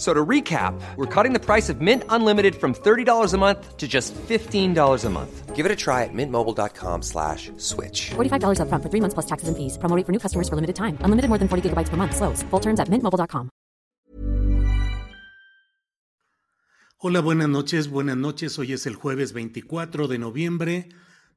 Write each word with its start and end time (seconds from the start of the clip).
So 0.00 0.14
to 0.14 0.24
recap, 0.24 0.80
we're 0.96 1.04
cutting 1.14 1.34
the 1.34 1.44
price 1.44 1.68
of 1.68 1.82
Mint 1.82 2.04
Unlimited 2.08 2.54
from 2.54 2.72
$30 2.72 3.34
a 3.34 3.36
month 3.36 3.76
to 3.76 3.86
just 3.86 4.14
$15 4.14 5.04
a 5.04 5.10
month. 5.10 5.54
Give 5.54 5.66
it 5.66 5.70
a 5.70 5.76
try 5.76 6.04
at 6.04 6.14
mintmobile.com 6.14 7.02
slash 7.02 7.52
switch. 7.58 8.12
$45 8.12 8.62
up 8.62 8.68
front 8.70 8.82
for 8.82 8.88
three 8.88 9.00
months 9.02 9.12
plus 9.12 9.26
taxes 9.26 9.48
and 9.48 9.58
fees. 9.58 9.76
Promoting 9.76 10.06
for 10.06 10.12
new 10.12 10.18
customers 10.18 10.48
for 10.48 10.54
limited 10.54 10.74
time. 10.74 10.96
Unlimited 11.04 11.28
more 11.28 11.36
than 11.36 11.48
40 11.48 11.68
gigabytes 11.68 11.90
per 11.90 11.98
month. 11.98 12.16
Slows. 12.16 12.42
Full 12.44 12.60
terms 12.60 12.80
at 12.80 12.88
mintmobile.com. 12.88 13.50
Hola, 16.96 17.20
buenas 17.20 17.50
noches. 17.50 17.90
Buenas 17.90 18.16
noches. 18.16 18.58
Hoy 18.58 18.72
es 18.72 18.86
el 18.86 18.94
jueves 18.94 19.34
24 19.34 20.08
de 20.08 20.18
noviembre 20.18 20.88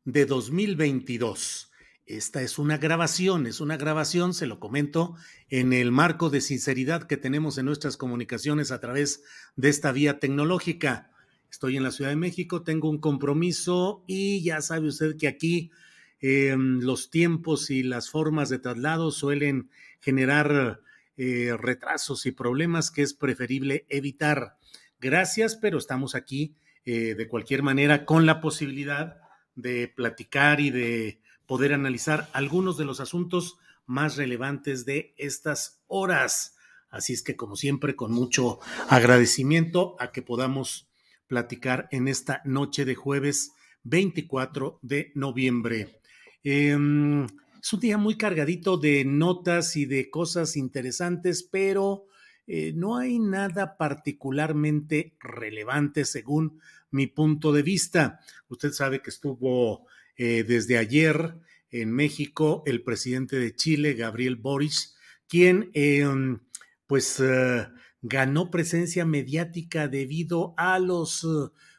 de 0.06 0.26
2022. 0.26 1.73
Esta 2.06 2.42
es 2.42 2.60
una 2.60 2.78
grabación, 2.78 3.48
es 3.48 3.62
una 3.62 3.78
grabación, 3.78 4.34
se 4.34 4.46
lo 4.46 4.60
comento, 4.60 5.16
en 5.50 5.72
el 5.72 5.92
marco 5.92 6.30
de 6.30 6.42
sinceridad 6.42 7.04
que 7.08 7.16
tenemos 7.16 7.58
en 7.58 7.66
nuestras 7.66 7.96
comunicaciones 7.96 8.72
a 8.72 8.82
través 8.82 9.24
de 9.56 9.70
esta 9.70 9.94
vía 9.94 10.20
tecnológica. 10.20 11.12
Estoy 11.50 11.78
en 11.78 11.84
la 11.84 11.92
Ciudad 11.92 12.10
de 12.10 12.18
México, 12.18 12.64
tengo 12.64 12.90
un 12.90 13.00
compromiso 13.00 14.04
y 14.06 14.44
ya 14.44 14.60
sabe 14.60 14.90
usted 14.90 15.16
que 15.16 15.30
aquí 15.30 15.72
eh, 16.20 16.56
los 16.58 17.10
tiempos 17.10 17.70
y 17.70 17.84
las 17.84 18.10
formas 18.10 18.50
de 18.50 18.60
traslado 18.60 19.12
suelen 19.12 19.70
generar 20.02 20.82
eh, 21.16 21.56
retrasos 21.58 22.26
y 22.26 22.32
problemas 22.32 22.92
que 22.92 23.04
es 23.04 23.14
preferible 23.14 23.86
evitar. 23.88 24.58
Gracias, 25.00 25.56
pero 25.56 25.78
estamos 25.78 26.16
aquí 26.16 26.56
eh, 26.84 27.16
de 27.16 27.28
cualquier 27.30 27.64
manera 27.64 28.04
con 28.04 28.26
la 28.26 28.42
posibilidad 28.42 29.22
de 29.56 29.88
platicar 29.88 30.60
y 30.60 30.70
de 30.70 31.22
poder 31.48 31.74
analizar 31.74 32.30
algunos 32.34 32.78
de 32.78 32.86
los 32.86 33.00
asuntos 33.00 33.58
más 33.86 34.18
relevantes 34.18 34.86
de 34.86 35.14
estas 35.18 35.82
horas. 35.88 36.56
Así 36.90 37.14
es 37.14 37.24
que, 37.24 37.36
como 37.36 37.56
siempre, 37.56 37.96
con 37.96 38.12
mucho 38.12 38.60
agradecimiento 38.88 39.96
a 40.00 40.12
que 40.12 40.22
podamos 40.22 40.88
platicar 41.28 41.88
en 41.92 42.08
esta 42.08 42.42
noche 42.46 42.86
de 42.86 42.96
jueves 42.96 43.54
24 43.84 44.80
de 44.82 45.12
noviembre. 45.16 46.00
Em, 46.44 47.26
es 47.26 47.74
un 47.74 47.80
día 47.80 47.98
muy 47.98 48.18
cargadito 48.18 48.78
de 48.78 49.06
notas 49.06 49.76
y 49.76 49.86
de 49.86 50.10
cosas 50.10 50.56
interesantes, 50.58 51.44
pero 51.44 52.06
eh, 52.46 52.74
no 52.76 52.98
hay 52.98 53.20
nada 53.20 53.78
particularmente 53.78 55.16
relevante 55.20 56.06
según 56.06 56.60
mi 56.92 57.08
punto 57.08 57.52
de 57.52 57.64
vista. 57.64 58.20
Usted 58.50 58.72
sabe 58.72 59.02
que 59.02 59.10
estuvo 59.10 59.88
eh, 60.18 60.44
desde 60.44 60.78
ayer 60.78 61.40
en 61.70 61.92
México 61.92 62.64
el 62.66 62.84
presidente 62.84 63.38
de 63.38 63.56
Chile, 63.56 63.94
Gabriel 63.94 64.36
Boris, 64.36 64.96
quien 65.28 65.72
em, 65.74 66.40
pues 66.88 67.20
eh, 67.20 67.68
ganó 68.02 68.52
presencia 68.52 69.06
mediática 69.06 69.88
debido 69.88 70.54
a 70.58 70.78
los 70.80 71.26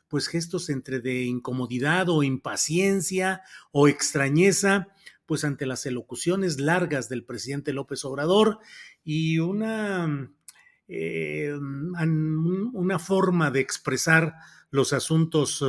pues 0.08 0.28
gestos 0.28 0.70
entre 0.70 1.00
de 1.00 1.24
incomodidad 1.24 2.08
o 2.08 2.22
impaciencia 2.22 3.42
o 3.72 3.88
extrañeza 3.88 4.88
pues 5.26 5.44
ante 5.44 5.66
las 5.66 5.86
elocuciones 5.86 6.60
largas 6.60 7.08
del 7.08 7.24
presidente 7.24 7.72
López 7.72 8.04
Obrador 8.04 8.58
y 9.02 9.38
una 9.38 10.30
eh, 10.86 11.52
una 11.54 12.98
forma 12.98 13.50
de 13.50 13.60
expresar 13.60 14.34
los 14.70 14.92
asuntos 14.92 15.64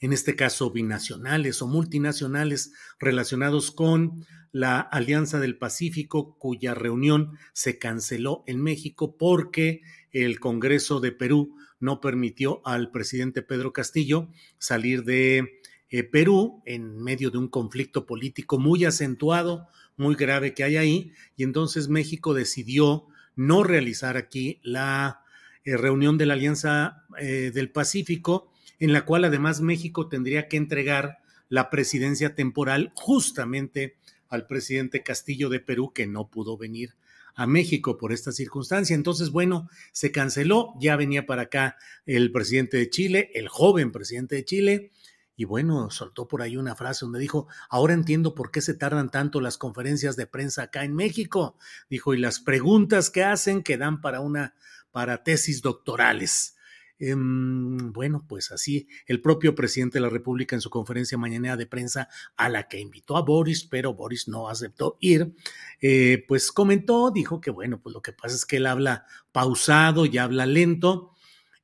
en 0.00 0.12
este 0.12 0.36
caso 0.36 0.70
binacionales 0.70 1.60
o 1.62 1.66
multinacionales 1.66 2.72
relacionados 2.98 3.70
con 3.70 4.24
la 4.52 4.80
Alianza 4.80 5.40
del 5.40 5.58
Pacífico, 5.58 6.36
cuya 6.38 6.74
reunión 6.74 7.36
se 7.52 7.78
canceló 7.78 8.44
en 8.46 8.62
México 8.62 9.16
porque 9.16 9.82
el 10.12 10.40
Congreso 10.40 11.00
de 11.00 11.12
Perú 11.12 11.56
no 11.80 12.00
permitió 12.00 12.60
al 12.64 12.90
presidente 12.90 13.42
Pedro 13.42 13.72
Castillo 13.72 14.28
salir 14.58 15.04
de 15.04 15.60
eh, 15.90 16.04
Perú 16.04 16.62
en 16.66 17.02
medio 17.02 17.30
de 17.30 17.38
un 17.38 17.48
conflicto 17.48 18.06
político 18.06 18.58
muy 18.58 18.84
acentuado, 18.84 19.68
muy 19.96 20.14
grave 20.14 20.54
que 20.54 20.64
hay 20.64 20.76
ahí, 20.76 21.12
y 21.36 21.44
entonces 21.44 21.88
México 21.88 22.34
decidió 22.34 23.06
no 23.36 23.62
realizar 23.62 24.16
aquí 24.16 24.60
la 24.62 25.22
eh, 25.64 25.76
reunión 25.76 26.18
de 26.18 26.26
la 26.26 26.34
Alianza 26.34 27.04
eh, 27.18 27.52
del 27.54 27.70
Pacífico 27.70 28.52
en 28.78 28.92
la 28.92 29.04
cual 29.04 29.24
además 29.24 29.60
México 29.60 30.08
tendría 30.08 30.48
que 30.48 30.56
entregar 30.56 31.18
la 31.48 31.70
presidencia 31.70 32.34
temporal 32.34 32.92
justamente 32.94 33.96
al 34.28 34.46
presidente 34.46 35.02
Castillo 35.02 35.48
de 35.48 35.60
Perú, 35.60 35.92
que 35.94 36.06
no 36.06 36.28
pudo 36.28 36.56
venir 36.56 36.94
a 37.34 37.46
México 37.46 37.96
por 37.96 38.12
esta 38.12 38.32
circunstancia. 38.32 38.94
Entonces, 38.94 39.30
bueno, 39.30 39.68
se 39.92 40.10
canceló, 40.12 40.74
ya 40.80 40.96
venía 40.96 41.24
para 41.24 41.42
acá 41.42 41.76
el 42.04 42.32
presidente 42.32 42.76
de 42.76 42.90
Chile, 42.90 43.30
el 43.34 43.48
joven 43.48 43.92
presidente 43.92 44.36
de 44.36 44.44
Chile, 44.44 44.92
y 45.38 45.44
bueno, 45.44 45.88
soltó 45.90 46.26
por 46.26 46.42
ahí 46.42 46.56
una 46.56 46.74
frase 46.74 47.04
donde 47.04 47.20
dijo, 47.20 47.46
ahora 47.70 47.94
entiendo 47.94 48.34
por 48.34 48.50
qué 48.50 48.60
se 48.60 48.74
tardan 48.74 49.08
tanto 49.08 49.40
las 49.40 49.56
conferencias 49.56 50.16
de 50.16 50.26
prensa 50.26 50.64
acá 50.64 50.82
en 50.82 50.96
México. 50.96 51.56
Dijo, 51.88 52.12
y 52.12 52.18
las 52.18 52.40
preguntas 52.40 53.08
que 53.08 53.22
hacen 53.22 53.62
que 53.62 53.78
dan 53.78 54.00
para 54.00 54.18
una, 54.18 54.56
para 54.90 55.22
tesis 55.22 55.62
doctorales. 55.62 56.56
Em, 57.00 57.92
bueno, 57.92 58.24
pues 58.28 58.50
así 58.50 58.88
el 59.06 59.20
propio 59.20 59.54
presidente 59.54 59.98
de 59.98 60.02
la 60.02 60.08
República 60.08 60.56
en 60.56 60.60
su 60.60 60.68
conferencia 60.68 61.16
mañanera 61.16 61.56
de 61.56 61.66
prensa 61.66 62.08
a 62.36 62.48
la 62.48 62.66
que 62.66 62.80
invitó 62.80 63.16
a 63.16 63.22
Boris, 63.22 63.62
pero 63.64 63.94
Boris 63.94 64.26
no 64.26 64.48
aceptó 64.48 64.96
ir, 65.00 65.32
eh, 65.80 66.24
pues 66.26 66.50
comentó, 66.50 67.12
dijo 67.12 67.40
que 67.40 67.52
bueno, 67.52 67.80
pues 67.80 67.94
lo 67.94 68.02
que 68.02 68.12
pasa 68.12 68.34
es 68.34 68.44
que 68.44 68.56
él 68.56 68.66
habla 68.66 69.06
pausado 69.30 70.06
y 70.06 70.18
habla 70.18 70.44
lento, 70.44 71.12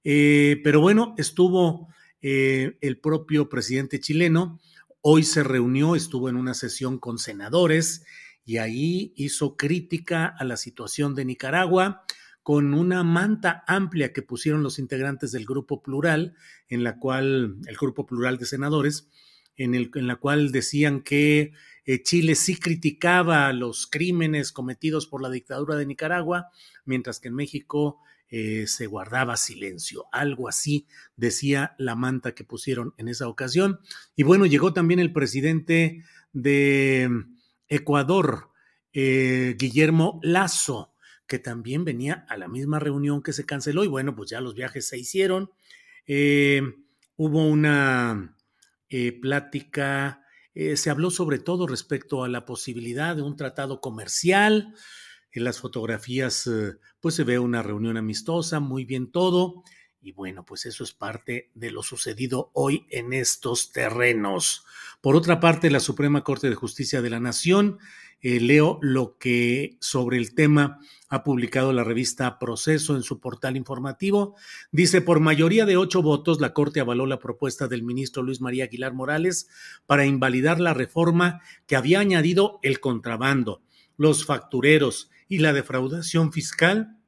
eh, 0.05 0.61
pero 0.63 0.81
bueno, 0.81 1.17
estuvo 1.19 1.89
eh, 2.23 2.79
el 2.81 3.01
propio 3.01 3.49
presidente 3.49 3.99
chileno, 3.99 4.61
hoy 5.01 5.25
se 5.25 5.43
reunió, 5.43 5.97
estuvo 5.97 6.29
en 6.29 6.37
una 6.37 6.55
sesión 6.55 6.99
con 6.99 7.19
senadores 7.19 8.05
y 8.45 8.59
ahí 8.59 9.13
hizo 9.17 9.57
crítica 9.57 10.27
a 10.27 10.45
la 10.45 10.57
situación 10.57 11.17
de 11.17 11.25
Nicaragua 11.25 12.05
con 12.45 12.75
una 12.75 13.03
manta 13.03 13.65
amplia 13.67 14.13
que 14.13 14.21
pusieron 14.21 14.63
los 14.63 14.79
integrantes 14.79 15.33
del 15.33 15.47
Grupo 15.47 15.83
Plural, 15.83 16.37
en 16.69 16.85
la 16.85 16.99
cual, 16.99 17.57
el 17.67 17.77
Grupo 17.77 18.05
Plural 18.05 18.37
de 18.37 18.45
Senadores, 18.45 19.09
en, 19.57 19.75
el, 19.75 19.91
en 19.95 20.07
la 20.07 20.17
cual 20.17 20.53
decían 20.53 21.01
que 21.01 21.53
eh, 21.87 22.03
Chile 22.03 22.35
sí 22.35 22.57
criticaba 22.57 23.51
los 23.55 23.87
crímenes 23.87 24.53
cometidos 24.53 25.07
por 25.07 25.23
la 25.23 25.31
dictadura 25.31 25.75
de 25.77 25.87
Nicaragua, 25.87 26.51
mientras 26.85 27.19
que 27.19 27.29
en 27.29 27.35
México 27.35 28.01
eh, 28.29 28.67
se 28.67 28.89
guardaba 28.89 29.39
silencio. 29.39 30.05
Algo 30.13 30.47
así 30.47 30.87
decía 31.17 31.75
la 31.79 31.95
manta 31.95 32.35
que 32.35 32.45
pusieron 32.45 32.93
en 32.99 33.09
esa 33.09 33.27
ocasión. 33.27 33.81
Y 34.17 34.23
bueno, 34.23 34.45
llegó 34.45 34.75
también 34.75 35.01
el 35.01 35.15
presidente 35.15 36.05
de 36.35 37.09
Ecuador, 37.69 38.51
eh, 38.93 39.57
Guillermo 39.59 40.21
Lazo 40.23 40.94
que 41.27 41.39
también 41.39 41.85
venía 41.85 42.27
a 42.29 42.37
la 42.37 42.49
misma 42.49 42.79
reunión 42.79 43.23
que 43.23 43.33
se 43.33 43.47
canceló 43.47 43.85
y 43.85 43.89
bueno, 43.89 44.15
pues 44.15 44.31
ya 44.31 44.41
los 44.41 44.55
viajes 44.55 44.87
se 44.87 44.99
hicieron. 44.99 45.51
Eh, 46.07 46.63
hubo 47.17 47.47
una 47.47 48.37
eh, 48.89 49.13
plática, 49.21 50.23
eh, 50.55 50.77
se 50.77 50.91
habló 50.91 51.11
sobre 51.11 51.39
todo 51.39 51.67
respecto 51.67 52.25
a 52.25 52.29
la 52.29 52.45
posibilidad 52.45 53.17
de 53.17 53.23
un 53.23 53.37
tratado 53.37 53.81
comercial. 53.81 54.75
En 55.33 55.43
las 55.43 55.59
fotografías, 55.59 56.49
pues 57.01 57.17
se 57.17 57.25
ve 57.25 57.41
una 57.41 57.61
reunión 57.61 57.97
amistosa, 57.97 58.61
muy 58.61 58.85
bien 58.85 59.11
todo. 59.11 59.65
Y 60.01 60.13
bueno, 60.13 60.45
pues 60.45 60.65
eso 60.67 60.85
es 60.85 60.93
parte 60.93 61.51
de 61.55 61.73
lo 61.73 61.83
sucedido 61.83 62.51
hoy 62.53 62.87
en 62.91 63.13
estos 63.13 63.73
terrenos. 63.73 64.65
Por 65.01 65.17
otra 65.17 65.41
parte, 65.41 65.71
la 65.71 65.81
Suprema 65.81 66.23
Corte 66.23 66.49
de 66.49 66.55
Justicia 66.55 67.03
de 67.03 67.11
la 67.11 67.21
Nación, 67.21 67.79
eh, 68.23 68.41
leo 68.41 68.79
lo 68.83 69.17
que 69.19 69.77
sobre 69.81 70.19
el 70.19 70.35
tema 70.35 70.79
ha 71.09 71.23
publicado 71.23 71.73
la 71.73 71.85
revista 71.85 72.39
Proceso 72.39 72.97
en 72.97 73.03
su 73.03 73.21
portal 73.21 73.57
informativo. 73.57 74.35
Dice, 74.73 75.01
por 75.01 75.21
mayoría 75.21 75.67
de 75.67 75.77
ocho 75.77 76.03
votos, 76.03 76.41
la 76.41 76.53
Corte 76.53 76.81
avaló 76.81 77.07
la 77.07 77.19
propuesta 77.19 77.69
del 77.69 77.83
ministro 77.83 78.23
Luis 78.23 78.41
María 78.41 78.65
Aguilar 78.65 78.95
Morales 78.95 79.49
para 79.87 80.07
invalidar 80.07 80.61
la 80.61 80.75
reforma 80.75 81.41
que 81.67 81.77
había 81.77 82.01
añadido 82.01 82.59
el 82.63 82.81
contrabando, 82.81 83.63
los 83.97 84.25
factureros 84.25 85.11
y 85.29 85.39
la 85.39 85.53
defraudación 85.53 86.33
fiscal 86.33 86.99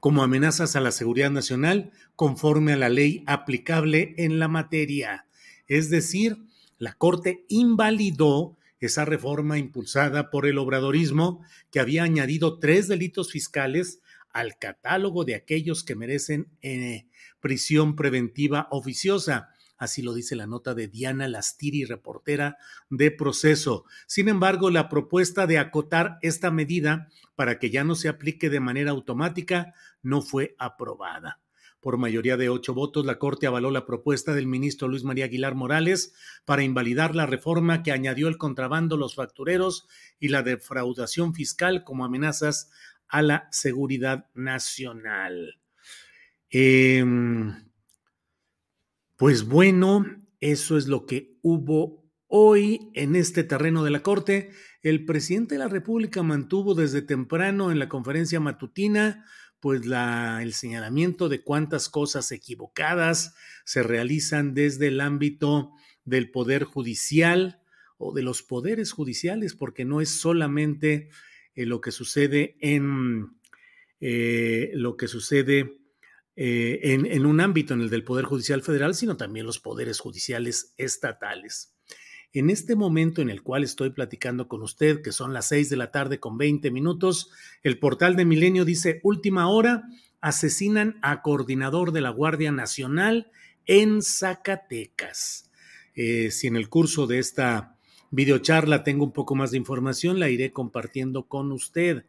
como 0.00 0.22
amenazas 0.22 0.76
a 0.76 0.80
la 0.80 0.92
seguridad 0.92 1.30
nacional 1.30 1.90
conforme 2.14 2.72
a 2.72 2.76
la 2.76 2.88
ley 2.88 3.24
aplicable 3.26 4.14
en 4.18 4.38
la 4.38 4.48
materia. 4.48 5.26
Es 5.66 5.90
decir, 5.90 6.38
la 6.78 6.94
Corte 6.94 7.44
invalidó 7.48 8.56
esa 8.80 9.04
reforma 9.04 9.58
impulsada 9.58 10.30
por 10.30 10.46
el 10.46 10.58
obradorismo 10.58 11.44
que 11.70 11.80
había 11.80 12.02
añadido 12.02 12.58
tres 12.58 12.88
delitos 12.88 13.32
fiscales 13.32 14.00
al 14.30 14.58
catálogo 14.58 15.24
de 15.24 15.34
aquellos 15.34 15.82
que 15.82 15.94
merecen 15.94 16.48
eh, 16.60 17.06
prisión 17.40 17.96
preventiva 17.96 18.68
oficiosa. 18.70 19.48
Así 19.78 20.02
lo 20.02 20.14
dice 20.14 20.36
la 20.36 20.46
nota 20.46 20.74
de 20.74 20.88
Diana 20.88 21.28
Lastiri, 21.28 21.84
reportera 21.84 22.56
de 22.90 23.10
proceso. 23.10 23.84
Sin 24.06 24.28
embargo, 24.28 24.70
la 24.70 24.88
propuesta 24.88 25.46
de 25.46 25.58
acotar 25.58 26.18
esta 26.22 26.50
medida 26.50 27.08
para 27.34 27.58
que 27.58 27.70
ya 27.70 27.84
no 27.84 27.94
se 27.94 28.08
aplique 28.08 28.50
de 28.50 28.60
manera 28.60 28.90
automática 28.90 29.74
no 30.02 30.22
fue 30.22 30.54
aprobada. 30.58 31.40
Por 31.86 31.98
mayoría 31.98 32.36
de 32.36 32.48
ocho 32.48 32.74
votos, 32.74 33.06
la 33.06 33.20
Corte 33.20 33.46
avaló 33.46 33.70
la 33.70 33.86
propuesta 33.86 34.34
del 34.34 34.48
ministro 34.48 34.88
Luis 34.88 35.04
María 35.04 35.26
Aguilar 35.26 35.54
Morales 35.54 36.16
para 36.44 36.64
invalidar 36.64 37.14
la 37.14 37.26
reforma 37.26 37.84
que 37.84 37.92
añadió 37.92 38.26
el 38.26 38.38
contrabando, 38.38 38.96
los 38.96 39.14
factureros 39.14 39.86
y 40.18 40.26
la 40.26 40.42
defraudación 40.42 41.32
fiscal 41.32 41.84
como 41.84 42.04
amenazas 42.04 42.72
a 43.06 43.22
la 43.22 43.46
seguridad 43.52 44.26
nacional. 44.34 45.60
Em, 46.50 47.54
pues 49.14 49.46
bueno, 49.46 50.06
eso 50.40 50.78
es 50.78 50.88
lo 50.88 51.06
que 51.06 51.38
hubo 51.42 52.04
hoy 52.26 52.90
en 52.94 53.14
este 53.14 53.44
terreno 53.44 53.84
de 53.84 53.90
la 53.90 54.02
Corte. 54.02 54.50
El 54.82 55.04
presidente 55.04 55.54
de 55.54 55.60
la 55.60 55.68
República 55.68 56.24
mantuvo 56.24 56.74
desde 56.74 57.00
temprano 57.02 57.70
en 57.70 57.78
la 57.78 57.88
conferencia 57.88 58.40
matutina 58.40 59.24
pues 59.60 59.86
la, 59.86 60.40
el 60.42 60.52
señalamiento 60.52 61.28
de 61.28 61.42
cuántas 61.42 61.88
cosas 61.88 62.30
equivocadas 62.32 63.34
se 63.64 63.82
realizan 63.82 64.54
desde 64.54 64.88
el 64.88 65.00
ámbito 65.00 65.72
del 66.04 66.30
poder 66.30 66.64
judicial 66.64 67.60
o 67.98 68.12
de 68.12 68.22
los 68.22 68.42
poderes 68.42 68.92
judiciales, 68.92 69.54
porque 69.54 69.84
no 69.84 70.00
es 70.00 70.10
solamente 70.10 71.08
eh, 71.54 71.66
lo 71.66 71.80
que 71.80 71.90
sucede 71.90 72.56
en 72.60 73.36
eh, 74.00 74.72
lo 74.74 74.96
que 74.96 75.08
sucede 75.08 75.80
eh, 76.36 76.80
en, 76.82 77.06
en 77.06 77.24
un 77.24 77.40
ámbito 77.40 77.72
en 77.72 77.80
el 77.80 77.88
del 77.88 78.04
Poder 78.04 78.26
Judicial 78.26 78.62
Federal, 78.62 78.94
sino 78.94 79.16
también 79.16 79.46
los 79.46 79.58
poderes 79.58 80.00
judiciales 80.00 80.74
estatales. 80.76 81.75
En 82.38 82.50
este 82.50 82.76
momento 82.76 83.22
en 83.22 83.30
el 83.30 83.42
cual 83.42 83.64
estoy 83.64 83.88
platicando 83.88 84.46
con 84.46 84.60
usted, 84.60 85.00
que 85.00 85.10
son 85.10 85.32
las 85.32 85.48
6 85.48 85.70
de 85.70 85.76
la 85.76 85.90
tarde 85.90 86.20
con 86.20 86.36
20 86.36 86.70
minutos, 86.70 87.30
el 87.62 87.78
portal 87.78 88.14
de 88.14 88.26
Milenio 88.26 88.66
dice, 88.66 89.00
última 89.04 89.48
hora, 89.48 89.84
asesinan 90.20 90.98
a 91.00 91.22
coordinador 91.22 91.92
de 91.92 92.02
la 92.02 92.10
Guardia 92.10 92.52
Nacional 92.52 93.30
en 93.64 94.02
Zacatecas. 94.02 95.50
Eh, 95.94 96.30
si 96.30 96.48
en 96.48 96.56
el 96.56 96.68
curso 96.68 97.06
de 97.06 97.20
esta 97.20 97.78
videocharla 98.10 98.84
tengo 98.84 99.06
un 99.06 99.12
poco 99.12 99.34
más 99.34 99.50
de 99.50 99.56
información, 99.56 100.20
la 100.20 100.28
iré 100.28 100.52
compartiendo 100.52 101.28
con 101.28 101.52
usted. 101.52 102.04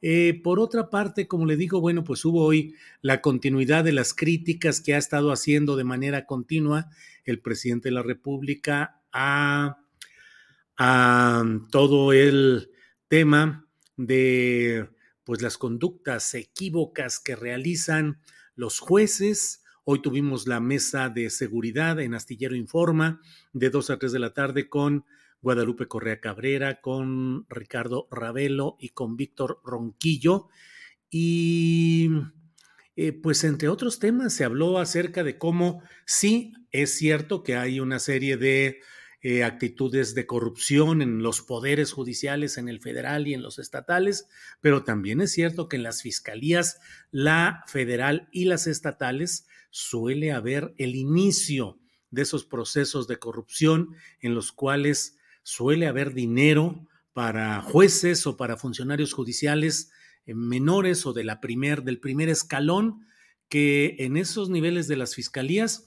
Eh, 0.00 0.40
por 0.42 0.58
otra 0.58 0.88
parte, 0.88 1.28
como 1.28 1.44
le 1.44 1.58
digo, 1.58 1.82
bueno, 1.82 2.02
pues 2.02 2.24
hubo 2.24 2.42
hoy 2.44 2.74
la 3.02 3.20
continuidad 3.20 3.84
de 3.84 3.92
las 3.92 4.14
críticas 4.14 4.80
que 4.80 4.94
ha 4.94 4.98
estado 4.98 5.32
haciendo 5.32 5.76
de 5.76 5.84
manera 5.84 6.24
continua 6.24 6.88
el 7.26 7.40
presidente 7.40 7.90
de 7.90 7.94
la 7.94 8.02
República 8.02 9.02
a, 9.16 9.78
todo 11.70 12.12
el 12.12 12.70
tema 13.08 13.66
de 13.96 14.88
pues 15.24 15.40
las 15.42 15.56
conductas 15.58 16.34
equívocas 16.34 17.18
que 17.18 17.34
realizan 17.34 18.20
los 18.54 18.78
jueces. 18.78 19.64
Hoy 19.84 20.02
tuvimos 20.02 20.46
la 20.46 20.60
mesa 20.60 21.08
de 21.08 21.30
seguridad 21.30 21.98
en 22.00 22.14
Astillero 22.14 22.54
Informa 22.54 23.20
de 23.52 23.70
2 23.70 23.90
a 23.90 23.98
3 23.98 24.12
de 24.12 24.18
la 24.18 24.34
tarde 24.34 24.68
con 24.68 25.06
Guadalupe 25.40 25.88
Correa 25.88 26.20
Cabrera, 26.20 26.80
con 26.80 27.46
Ricardo 27.48 28.08
Ravelo 28.10 28.76
y 28.78 28.90
con 28.90 29.16
Víctor 29.16 29.60
Ronquillo. 29.64 30.48
Y 31.08 32.10
eh, 32.96 33.12
pues 33.12 33.44
entre 33.44 33.68
otros 33.68 33.98
temas 33.98 34.34
se 34.34 34.44
habló 34.44 34.78
acerca 34.78 35.24
de 35.24 35.38
cómo 35.38 35.82
sí 36.04 36.52
es 36.70 36.96
cierto 36.96 37.42
que 37.42 37.56
hay 37.56 37.80
una 37.80 37.98
serie 37.98 38.36
de 38.36 38.80
eh, 39.22 39.44
actitudes 39.44 40.14
de 40.14 40.26
corrupción 40.26 41.02
en 41.02 41.22
los 41.22 41.40
poderes 41.40 41.92
judiciales, 41.92 42.58
en 42.58 42.68
el 42.68 42.80
federal 42.80 43.26
y 43.26 43.34
en 43.34 43.42
los 43.42 43.58
estatales, 43.58 44.28
pero 44.60 44.84
también 44.84 45.20
es 45.20 45.32
cierto 45.32 45.68
que 45.68 45.76
en 45.76 45.82
las 45.82 46.02
fiscalías, 46.02 46.78
la 47.10 47.64
federal 47.66 48.28
y 48.30 48.44
las 48.44 48.66
estatales, 48.66 49.46
suele 49.70 50.32
haber 50.32 50.74
el 50.78 50.94
inicio 50.94 51.78
de 52.10 52.22
esos 52.22 52.44
procesos 52.44 53.08
de 53.08 53.18
corrupción 53.18 53.94
en 54.20 54.34
los 54.34 54.52
cuales 54.52 55.18
suele 55.42 55.86
haber 55.86 56.14
dinero 56.14 56.86
para 57.12 57.60
jueces 57.62 58.26
o 58.26 58.36
para 58.36 58.56
funcionarios 58.56 59.12
judiciales 59.12 59.90
eh, 60.26 60.34
menores 60.34 61.06
o 61.06 61.12
de 61.12 61.24
la 61.24 61.40
primer, 61.40 61.82
del 61.82 62.00
primer 62.00 62.28
escalón 62.28 63.06
que 63.48 63.96
en 64.00 64.16
esos 64.16 64.50
niveles 64.50 64.88
de 64.88 64.96
las 64.96 65.14
fiscalías 65.14 65.86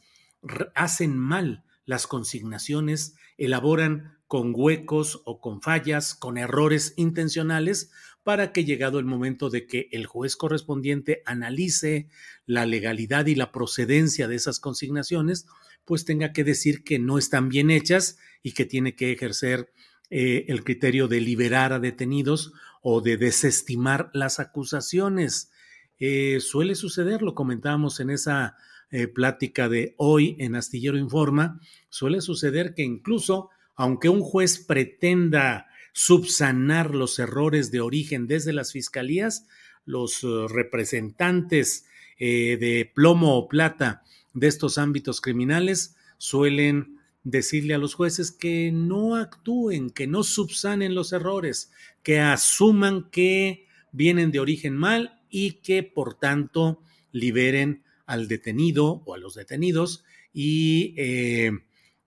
hacen 0.75 1.17
mal 1.17 1.63
las 1.89 2.05
consignaciones 2.05 3.15
elaboran 3.39 4.19
con 4.27 4.53
huecos 4.55 5.23
o 5.25 5.41
con 5.41 5.59
fallas, 5.59 6.13
con 6.13 6.37
errores 6.37 6.93
intencionales, 6.97 7.89
para 8.23 8.51
que 8.53 8.63
llegado 8.63 8.99
el 8.99 9.05
momento 9.05 9.49
de 9.49 9.65
que 9.65 9.89
el 9.91 10.05
juez 10.05 10.35
correspondiente 10.35 11.23
analice 11.25 12.07
la 12.45 12.67
legalidad 12.67 13.25
y 13.25 13.33
la 13.33 13.51
procedencia 13.51 14.27
de 14.27 14.35
esas 14.35 14.59
consignaciones, 14.59 15.47
pues 15.83 16.05
tenga 16.05 16.31
que 16.31 16.43
decir 16.43 16.83
que 16.83 16.99
no 16.99 17.17
están 17.17 17.49
bien 17.49 17.71
hechas 17.71 18.19
y 18.43 18.51
que 18.51 18.65
tiene 18.65 18.95
que 18.95 19.11
ejercer 19.11 19.73
eh, 20.11 20.45
el 20.47 20.63
criterio 20.63 21.07
de 21.07 21.21
liberar 21.21 21.73
a 21.73 21.79
detenidos 21.79 22.53
o 22.83 23.01
de 23.01 23.17
desestimar 23.17 24.11
las 24.13 24.39
acusaciones. 24.39 25.49
Eh, 25.97 26.39
suele 26.39 26.75
suceder, 26.75 27.23
lo 27.23 27.33
comentábamos 27.33 27.99
en 27.99 28.11
esa 28.11 28.57
eh, 28.91 29.07
plática 29.07 29.69
de 29.69 29.93
hoy 29.97 30.35
en 30.39 30.55
Astillero 30.55 30.97
Informa, 30.97 31.59
suele 31.89 32.21
suceder 32.21 32.73
que 32.73 32.83
incluso, 32.83 33.49
aunque 33.75 34.09
un 34.09 34.21
juez 34.21 34.59
pretenda 34.59 35.67
subsanar 35.93 36.95
los 36.95 37.19
errores 37.19 37.71
de 37.71 37.81
origen 37.81 38.27
desde 38.27 38.53
las 38.53 38.71
fiscalías, 38.71 39.47
los 39.85 40.23
eh, 40.23 40.27
representantes 40.47 41.85
eh, 42.17 42.57
de 42.59 42.91
plomo 42.93 43.37
o 43.37 43.47
plata 43.47 44.03
de 44.33 44.47
estos 44.47 44.77
ámbitos 44.77 45.21
criminales 45.21 45.95
suelen 46.17 46.99
decirle 47.23 47.73
a 47.73 47.77
los 47.77 47.95
jueces 47.95 48.31
que 48.31 48.71
no 48.71 49.15
actúen, 49.15 49.89
que 49.89 50.07
no 50.07 50.23
subsanen 50.23 50.95
los 50.95 51.11
errores, 51.11 51.71
que 52.03 52.19
asuman 52.19 53.09
que 53.09 53.67
vienen 53.91 54.31
de 54.31 54.39
origen 54.39 54.75
mal 54.75 55.21
y 55.29 55.53
que 55.53 55.83
por 55.83 56.13
tanto 56.13 56.81
liberen 57.11 57.83
al 58.05 58.27
detenido 58.27 59.03
o 59.05 59.13
a 59.13 59.17
los 59.17 59.35
detenidos 59.35 60.03
y 60.33 60.93
eh, 60.97 61.51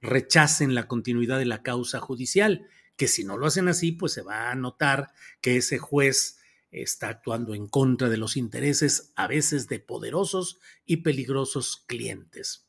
rechacen 0.03 0.75
la 0.75 0.89
continuidad 0.89 1.39
de 1.39 1.47
la 1.47 1.63
causa 1.63 2.01
judicial, 2.01 2.67
que 2.97 3.09
si 3.09 3.25
no 3.25 3.39
lo 3.39 3.47
hacen 3.47 3.69
así, 3.69 3.93
pues 3.93 4.13
se 4.13 4.23
va 4.23 4.51
a 4.51 4.55
notar 4.55 5.13
que 5.41 5.57
ese 5.57 5.79
juez 5.79 6.39
está 6.71 7.09
actuando 7.09 7.55
en 7.55 7.69
contra 7.69 8.09
de 8.09 8.17
los 8.17 8.37
intereses 8.37 9.13
a 9.15 9.27
veces 9.27 9.69
de 9.69 9.79
poderosos 9.79 10.59
y 10.85 10.99
peligrosos 10.99 11.85
clientes. 11.87 12.69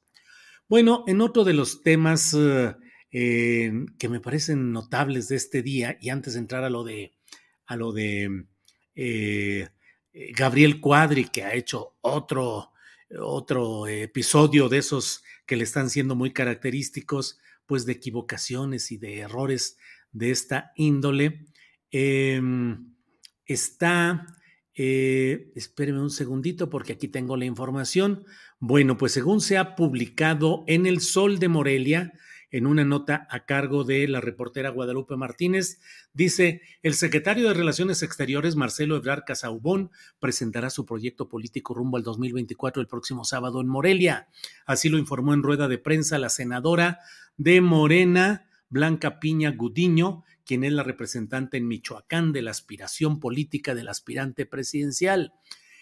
Bueno, 0.69 1.03
en 1.07 1.21
otro 1.21 1.43
de 1.43 1.53
los 1.53 1.81
temas 1.81 2.35
eh, 2.35 3.71
que 3.99 4.09
me 4.09 4.19
parecen 4.19 4.71
notables 4.71 5.27
de 5.27 5.35
este 5.35 5.61
día, 5.61 5.97
y 5.99 6.09
antes 6.09 6.33
de 6.33 6.39
entrar 6.39 6.63
a 6.63 6.69
lo 6.69 6.83
de, 6.83 7.13
a 7.65 7.75
lo 7.75 7.91
de 7.91 8.45
eh, 8.95 9.69
Gabriel 10.35 10.79
Cuadri, 10.79 11.25
que 11.25 11.43
ha 11.43 11.53
hecho 11.53 11.97
otro 12.01 12.72
otro 13.19 13.87
episodio 13.87 14.69
de 14.69 14.79
esos 14.79 15.23
que 15.45 15.55
le 15.55 15.63
están 15.63 15.89
siendo 15.89 16.15
muy 16.15 16.31
característicos, 16.31 17.39
pues 17.65 17.85
de 17.85 17.93
equivocaciones 17.93 18.91
y 18.91 18.97
de 18.97 19.19
errores 19.19 19.77
de 20.11 20.31
esta 20.31 20.71
índole. 20.75 21.45
Em, 21.91 22.93
está, 23.45 24.25
eh, 24.75 25.51
espéreme 25.55 26.01
un 26.01 26.09
segundito 26.09 26.69
porque 26.69 26.93
aquí 26.93 27.07
tengo 27.07 27.37
la 27.37 27.45
información. 27.45 28.25
Bueno, 28.59 28.97
pues 28.97 29.11
según 29.11 29.41
se 29.41 29.57
ha 29.57 29.75
publicado 29.75 30.63
en 30.67 30.85
El 30.85 31.01
Sol 31.01 31.39
de 31.39 31.49
Morelia, 31.49 32.13
en 32.53 32.67
una 32.67 32.85
nota 32.85 33.27
a 33.31 33.45
cargo 33.45 33.83
de 33.83 34.07
la 34.07 34.21
reportera 34.21 34.69
Guadalupe 34.69 35.17
Martínez, 35.17 35.79
dice, 36.13 36.61
el 36.83 36.93
secretario 36.93 37.47
de 37.47 37.55
Relaciones 37.55 38.03
Exteriores, 38.03 38.55
Marcelo 38.55 38.95
Ebrard 38.95 39.23
Casaubón, 39.25 39.89
presentará 40.19 40.69
su 40.69 40.85
proyecto 40.85 41.27
político 41.27 41.73
rumbo 41.73 41.97
al 41.97 42.03
2024 42.03 42.79
el 42.79 42.87
próximo 42.87 43.25
sábado 43.25 43.59
en 43.59 43.67
Morelia. 43.67 44.27
Así 44.67 44.87
lo 44.87 44.99
informó 44.99 45.33
en 45.33 45.41
rueda 45.41 45.67
de 45.67 45.79
prensa 45.79 46.19
la 46.19 46.29
senadora 46.29 46.99
de 47.37 47.59
Morena, 47.59 48.47
Blanca 48.69 49.19
Piña 49.19 49.49
Gudiño, 49.49 50.23
quien 50.45 50.63
es 50.63 50.73
la 50.73 50.83
representante 50.83 51.57
en 51.57 51.67
Michoacán 51.67 52.33
de 52.33 52.43
la 52.43 52.51
aspiración 52.51 53.19
política 53.19 53.73
del 53.73 53.87
aspirante 53.87 54.45
presidencial. 54.45 55.33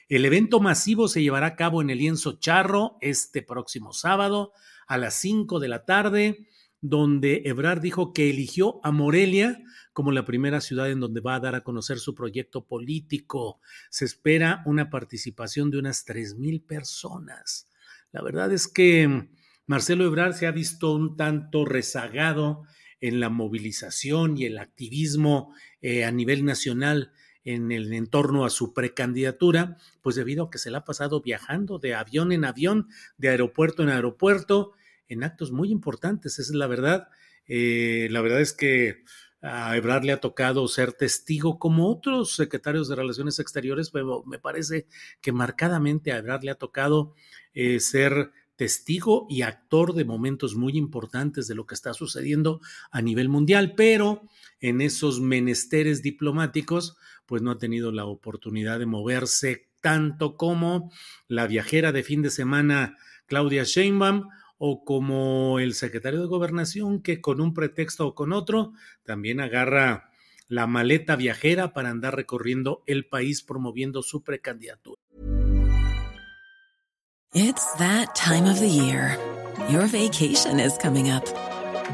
El 0.07 0.23
evento 0.23 0.61
masivo 0.61 1.09
se 1.09 1.21
llevará 1.21 1.47
a 1.47 1.55
cabo 1.57 1.81
en 1.81 1.89
el 1.89 1.97
lienzo 1.97 2.39
Charro 2.39 2.97
este 3.01 3.41
próximo 3.41 3.91
sábado 3.91 4.53
a 4.87 4.97
las 4.97 5.15
5 5.15 5.59
de 5.59 5.67
la 5.67 5.83
tarde 5.83 6.47
donde 6.81 7.43
Ebrard 7.45 7.79
dijo 7.79 8.11
que 8.11 8.29
eligió 8.29 8.79
a 8.83 8.91
Morelia 8.91 9.61
como 9.93 10.11
la 10.11 10.25
primera 10.25 10.61
ciudad 10.61 10.89
en 10.89 10.99
donde 10.99 11.21
va 11.21 11.35
a 11.35 11.39
dar 11.39 11.53
a 11.55 11.63
conocer 11.63 11.99
su 11.99 12.15
proyecto 12.15 12.65
político. 12.65 13.59
Se 13.89 14.05
espera 14.05 14.63
una 14.65 14.89
participación 14.89 15.69
de 15.69 15.77
unas 15.77 16.05
tres 16.05 16.35
mil 16.35 16.61
personas. 16.61 17.69
La 18.11 18.21
verdad 18.21 18.51
es 18.51 18.67
que 18.67 19.29
Marcelo 19.67 20.05
Ebrard 20.05 20.33
se 20.33 20.47
ha 20.47 20.51
visto 20.51 20.93
un 20.93 21.15
tanto 21.15 21.65
rezagado 21.65 22.63
en 22.99 23.19
la 23.19 23.29
movilización 23.29 24.37
y 24.37 24.45
el 24.45 24.57
activismo 24.57 25.53
eh, 25.81 26.03
a 26.03 26.11
nivel 26.11 26.45
nacional 26.45 27.11
en 27.43 27.71
el 27.71 27.91
entorno 27.93 28.45
a 28.45 28.49
su 28.49 28.73
precandidatura, 28.73 29.77
pues 30.01 30.15
debido 30.15 30.45
a 30.45 30.49
que 30.51 30.59
se 30.59 30.69
la 30.69 30.79
ha 30.79 30.85
pasado 30.85 31.21
viajando 31.21 31.79
de 31.79 31.95
avión 31.95 32.31
en 32.31 32.45
avión, 32.45 32.87
de 33.17 33.29
aeropuerto 33.29 33.81
en 33.81 33.89
aeropuerto, 33.89 34.73
en 35.11 35.23
actos 35.23 35.51
muy 35.51 35.71
importantes, 35.71 36.39
esa 36.39 36.51
es 36.51 36.55
la 36.55 36.67
verdad. 36.67 37.09
Eh, 37.45 38.07
la 38.11 38.21
verdad 38.21 38.39
es 38.39 38.53
que 38.53 39.03
a 39.41 39.75
Ebrard 39.75 40.05
le 40.05 40.13
ha 40.13 40.21
tocado 40.21 40.67
ser 40.67 40.93
testigo, 40.93 41.59
como 41.59 41.89
otros 41.89 42.35
secretarios 42.35 42.87
de 42.87 42.95
Relaciones 42.95 43.39
Exteriores, 43.39 43.89
pero 43.89 44.23
me 44.25 44.39
parece 44.39 44.87
que 45.19 45.31
marcadamente 45.31 46.11
a 46.11 46.17
Ebrard 46.17 46.43
le 46.43 46.51
ha 46.51 46.55
tocado 46.55 47.13
eh, 47.53 47.79
ser 47.79 48.31
testigo 48.55 49.25
y 49.29 49.41
actor 49.41 49.93
de 49.93 50.05
momentos 50.05 50.55
muy 50.55 50.77
importantes 50.77 51.47
de 51.47 51.55
lo 51.55 51.65
que 51.65 51.75
está 51.75 51.93
sucediendo 51.93 52.61
a 52.91 53.01
nivel 53.01 53.27
mundial, 53.27 53.73
pero 53.75 54.21
en 54.59 54.79
esos 54.79 55.19
menesteres 55.19 56.01
diplomáticos, 56.03 56.95
pues 57.25 57.41
no 57.41 57.51
ha 57.51 57.57
tenido 57.57 57.91
la 57.91 58.05
oportunidad 58.05 58.79
de 58.79 58.85
moverse 58.85 59.67
tanto 59.81 60.37
como 60.37 60.91
la 61.27 61.47
viajera 61.47 61.91
de 61.91 62.03
fin 62.03 62.21
de 62.21 62.29
semana 62.29 62.97
Claudia 63.25 63.63
Sheinbaum 63.63 64.29
o 64.63 64.83
como 64.85 65.57
el 65.57 65.73
secretario 65.73 66.21
de 66.21 66.27
gobernación 66.27 67.01
que 67.01 67.19
con 67.19 67.41
un 67.41 67.51
pretexto 67.55 68.05
o 68.05 68.13
con 68.13 68.31
otro 68.31 68.73
también 69.03 69.39
agarra 69.39 70.11
la 70.47 70.67
maleta 70.67 71.15
viajera 71.15 71.73
para 71.73 71.89
andar 71.89 72.15
recorriendo 72.15 72.83
el 72.85 73.07
país 73.07 73.41
promoviendo 73.41 74.03
su 74.03 74.23
precandidatura. 74.23 75.01
It's 77.33 77.65
that 77.79 78.13
time 78.13 78.47
of 78.47 78.59
the 78.59 78.69
year. 78.69 79.17
Your 79.67 79.87
vacation 79.87 80.59
is 80.59 80.77
coming 80.77 81.09
up. 81.09 81.25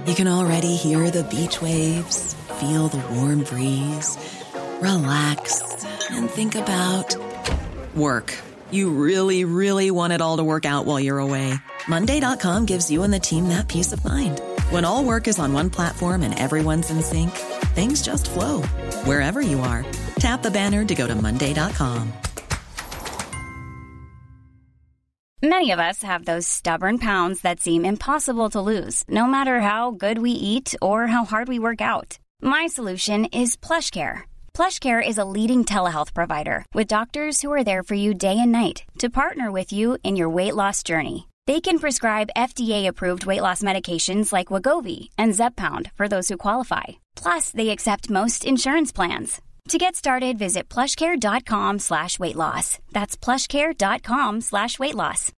You 0.06 0.14
can 0.14 0.28
already 0.28 0.76
hear 0.76 1.10
the 1.10 1.24
beach 1.24 1.62
waves, 1.62 2.36
feel 2.60 2.90
the 2.90 3.02
warm 3.16 3.46
breeze, 3.46 4.18
relax 4.82 5.64
and 6.12 6.30
think 6.30 6.56
about 6.56 7.16
work. 7.96 8.34
You 8.72 8.90
really, 8.90 9.46
really 9.46 9.90
want 9.90 10.12
it 10.12 10.20
all 10.20 10.36
to 10.36 10.44
work 10.44 10.66
out 10.66 10.86
while 10.86 11.00
you're 11.00 11.20
away. 11.20 11.54
Monday.com 11.88 12.65
gives 12.65 12.91
you 12.91 13.03
and 13.03 13.13
the 13.13 13.20
team 13.20 13.48
that 13.50 13.67
peace 13.67 13.94
of 13.94 14.03
mind. 14.03 14.41
When 14.72 14.84
all 14.84 15.03
work 15.03 15.27
is 15.27 15.39
on 15.39 15.53
one 15.53 15.70
platform 15.70 16.24
and 16.24 16.38
everyone's 16.38 16.89
in 16.89 17.01
sync, 17.01 17.32
things 17.75 18.01
just 18.01 18.29
flow 18.29 18.63
wherever 19.06 19.41
you 19.41 19.60
are. 19.60 19.86
Tap 20.20 20.41
the 20.41 20.51
banner 20.51 20.84
to 20.86 20.96
go 20.96 21.08
to 21.08 21.15
Monday.com. 21.15 22.12
Many 25.44 25.70
of 25.70 25.79
us 25.79 26.01
have 26.01 26.25
those 26.25 26.48
stubborn 26.48 26.98
pounds 26.98 27.41
that 27.41 27.60
seem 27.60 27.86
impossible 27.86 28.50
to 28.50 28.60
lose, 28.60 29.03
no 29.08 29.27
matter 29.27 29.60
how 29.62 29.91
good 29.91 30.17
we 30.17 30.32
eat 30.32 30.74
or 30.82 31.06
how 31.08 31.25
hard 31.25 31.48
we 31.48 31.60
work 31.60 31.79
out. 31.79 32.17
My 32.41 32.65
solution 32.65 33.25
is 33.25 33.56
plush 33.56 33.91
PlushCare. 33.91 34.22
PlushCare 34.56 35.08
is 35.08 35.20
a 35.20 35.25
leading 35.25 35.63
telehealth 35.63 36.15
provider 36.15 36.65
with 36.74 36.88
doctors 36.88 37.41
who 37.44 37.53
are 37.53 37.63
there 37.63 37.84
for 37.84 37.94
you 37.94 38.15
day 38.15 38.39
and 38.39 38.51
night 38.51 38.84
to 38.98 39.12
partner 39.12 39.51
with 39.51 39.72
you 39.72 40.00
in 40.03 40.15
your 40.15 40.29
weight 40.29 40.56
loss 40.56 40.82
journey. 40.82 41.27
They 41.48 41.62
can 41.62 41.80
prescribe 41.80 42.30
FDA-approved 42.36 43.25
weight 43.25 43.42
loss 43.42 43.63
medications 43.63 44.34
like 44.34 44.50
Wagovi 44.50 45.12
and 45.18 45.34
Zepbound 45.34 45.92
for 45.96 46.10
those 46.10 46.27
who 46.27 46.36
qualify. 46.36 46.84
Plus, 47.16 47.51
they 47.51 47.70
accept 47.70 48.10
most 48.10 48.44
insurance 48.44 48.92
plans. 48.92 49.39
To 49.70 49.77
get 49.77 49.96
started, 49.96 50.38
visit 50.38 50.68
plushcare.com 50.68 51.80
slash 51.80 52.20
weight 52.20 52.36
loss. 52.36 52.80
That's 52.92 53.16
plushcare.com 53.16 54.42
slash 54.42 54.77
weight 54.77 54.96
loss. 54.96 55.32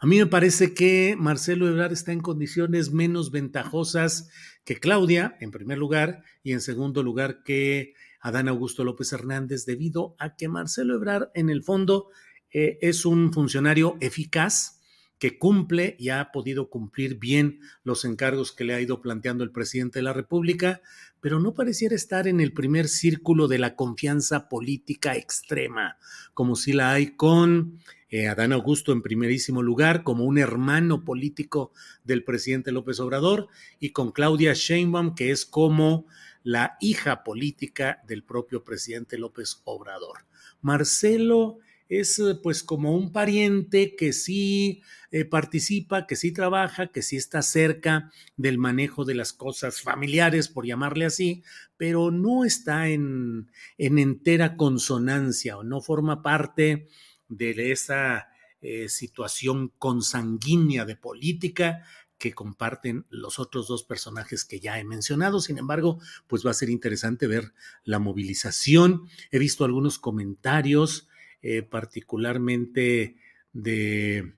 A 0.00 0.06
mí 0.06 0.18
me 0.18 0.26
parece 0.26 0.74
que 0.74 1.16
Marcelo 1.18 1.68
Ebrard 1.68 1.92
está 1.92 2.12
en 2.12 2.20
condiciones 2.20 2.90
menos 2.90 3.30
ventajosas 3.30 4.28
que 4.64 4.76
Claudia, 4.76 5.36
en 5.40 5.50
primer 5.50 5.76
lugar, 5.76 6.22
y 6.42 6.52
en 6.52 6.62
segundo 6.62 7.02
lugar 7.02 7.42
que 7.44 7.94
Adán 8.24 8.48
Augusto 8.48 8.84
López 8.84 9.12
Hernández 9.12 9.66
debido 9.66 10.16
a 10.18 10.34
que 10.34 10.48
Marcelo 10.48 10.94
Ebrard 10.94 11.28
en 11.34 11.50
el 11.50 11.62
fondo 11.62 12.08
eh, 12.50 12.78
es 12.80 13.04
un 13.04 13.34
funcionario 13.34 13.98
eficaz 14.00 14.80
que 15.18 15.38
cumple 15.38 15.94
y 15.98 16.08
ha 16.08 16.32
podido 16.32 16.70
cumplir 16.70 17.18
bien 17.18 17.60
los 17.82 18.06
encargos 18.06 18.50
que 18.52 18.64
le 18.64 18.74
ha 18.74 18.80
ido 18.80 19.02
planteando 19.02 19.44
el 19.44 19.52
presidente 19.52 19.98
de 19.98 20.04
la 20.04 20.14
República, 20.14 20.80
pero 21.20 21.38
no 21.38 21.52
pareciera 21.52 21.94
estar 21.94 22.26
en 22.26 22.40
el 22.40 22.54
primer 22.54 22.88
círculo 22.88 23.46
de 23.46 23.58
la 23.58 23.76
confianza 23.76 24.48
política 24.48 25.16
extrema, 25.16 25.98
como 26.32 26.56
si 26.56 26.72
la 26.72 26.92
hay 26.92 27.16
con 27.16 27.78
eh, 28.08 28.28
Adán 28.28 28.54
Augusto 28.54 28.92
en 28.92 29.02
primerísimo 29.02 29.62
lugar, 29.62 30.02
como 30.02 30.24
un 30.24 30.38
hermano 30.38 31.04
político 31.04 31.72
del 32.04 32.24
presidente 32.24 32.72
López 32.72 33.00
Obrador, 33.00 33.48
y 33.80 33.90
con 33.90 34.12
Claudia 34.12 34.54
Sheinbaum, 34.54 35.14
que 35.14 35.30
es 35.30 35.44
como 35.44 36.06
la 36.44 36.76
hija 36.80 37.24
política 37.24 38.02
del 38.06 38.22
propio 38.22 38.62
presidente 38.62 39.18
López 39.18 39.62
Obrador. 39.64 40.26
Marcelo 40.60 41.58
es 41.88 42.18
eh, 42.18 42.36
pues 42.42 42.62
como 42.62 42.94
un 42.94 43.12
pariente 43.12 43.96
que 43.96 44.12
sí 44.12 44.82
eh, 45.10 45.24
participa, 45.24 46.06
que 46.06 46.16
sí 46.16 46.32
trabaja, 46.32 46.88
que 46.88 47.02
sí 47.02 47.16
está 47.16 47.42
cerca 47.42 48.12
del 48.36 48.58
manejo 48.58 49.04
de 49.04 49.14
las 49.14 49.32
cosas 49.32 49.80
familiares, 49.80 50.48
por 50.48 50.66
llamarle 50.66 51.06
así, 51.06 51.42
pero 51.76 52.10
no 52.10 52.44
está 52.44 52.88
en, 52.88 53.50
en 53.78 53.98
entera 53.98 54.56
consonancia 54.56 55.56
o 55.56 55.64
no 55.64 55.80
forma 55.80 56.22
parte 56.22 56.88
de 57.28 57.72
esa 57.72 58.28
eh, 58.66 58.88
situación 58.88 59.72
consanguínea 59.78 60.86
de 60.86 60.96
política 60.96 61.84
que 62.24 62.32
comparten 62.32 63.04
los 63.10 63.38
otros 63.38 63.68
dos 63.68 63.84
personajes 63.84 64.46
que 64.46 64.58
ya 64.58 64.80
he 64.80 64.84
mencionado. 64.84 65.40
Sin 65.40 65.58
embargo, 65.58 66.00
pues 66.26 66.44
va 66.44 66.52
a 66.52 66.54
ser 66.54 66.70
interesante 66.70 67.26
ver 67.26 67.52
la 67.84 67.98
movilización. 67.98 69.02
He 69.30 69.38
visto 69.38 69.66
algunos 69.66 69.98
comentarios, 69.98 71.06
eh, 71.42 71.60
particularmente 71.60 73.18
de, 73.52 74.32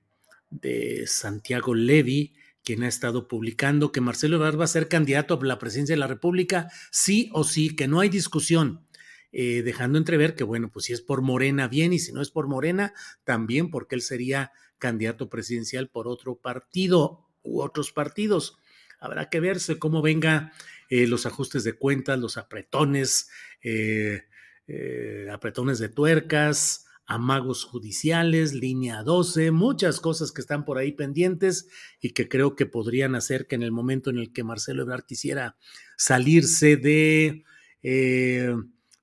Santiago 1.05 1.75
Levy, 1.75 2.35
quien 2.61 2.83
ha 2.83 2.89
estado 2.89 3.29
publicando 3.29 3.93
que 3.93 4.01
Marcelo 4.01 4.35
Ebrard 4.35 4.59
va 4.59 4.65
a 4.65 4.67
ser 4.67 4.89
candidato 4.89 5.39
a 5.41 5.45
la 5.45 5.59
presidencia 5.59 5.95
de 5.95 6.01
la 6.01 6.07
República, 6.07 6.69
sí 6.91 7.29
o 7.31 7.45
sí, 7.45 7.73
que 7.73 7.87
no 7.87 8.01
hay 8.01 8.09
discusión. 8.09 8.85
Eh, 9.31 9.61
dejando 9.63 9.97
entrever 9.97 10.35
que, 10.35 10.43
bueno, 10.43 10.69
pues 10.69 10.87
si 10.87 10.93
es 10.93 10.99
por 11.01 11.21
Morena, 11.21 11.69
bien, 11.69 11.93
y 11.93 11.99
si 11.99 12.11
no 12.11 12.21
es 12.21 12.31
por 12.31 12.49
Morena, 12.49 12.93
también 13.23 13.69
porque 13.69 13.95
él 13.95 14.01
sería 14.01 14.51
candidato 14.77 15.29
presidencial 15.29 15.89
por 15.89 16.09
otro 16.09 16.35
partido 16.35 17.26
u 17.47 17.61
otros 17.61 17.91
partidos. 17.91 18.59
Habrá 18.99 19.29
que 19.29 19.39
verse 19.39 19.79
cómo 19.79 20.01
venga 20.01 20.51
eh, 20.89 21.07
los 21.07 21.25
ajustes 21.25 21.63
de 21.63 21.73
cuentas, 21.73 22.19
los 22.19 22.37
apretones, 22.37 23.29
eh, 23.61 24.23
eh, 24.67 25.27
apretones 25.31 25.79
de 25.79 25.89
tuercas, 25.89 26.85
amagos 27.05 27.63
judiciales, 27.63 28.53
línea 28.53 29.03
12, 29.03 29.51
muchas 29.51 29.99
cosas 29.99 30.31
que 30.31 30.41
están 30.41 30.65
por 30.65 30.77
ahí 30.77 30.91
pendientes 30.91 31.67
y 32.01 32.11
que 32.11 32.27
creo 32.27 32.55
que 32.55 32.65
podrían 32.65 33.15
hacer 33.15 33.47
que 33.47 33.55
en 33.55 33.63
el 33.63 33.71
momento 33.71 34.09
en 34.09 34.17
el 34.17 34.33
que 34.33 34.43
Marcelo 34.43 34.83
Ebrard 34.83 35.05
quisiera 35.05 35.55
salirse 35.95 36.77
de 36.77 37.43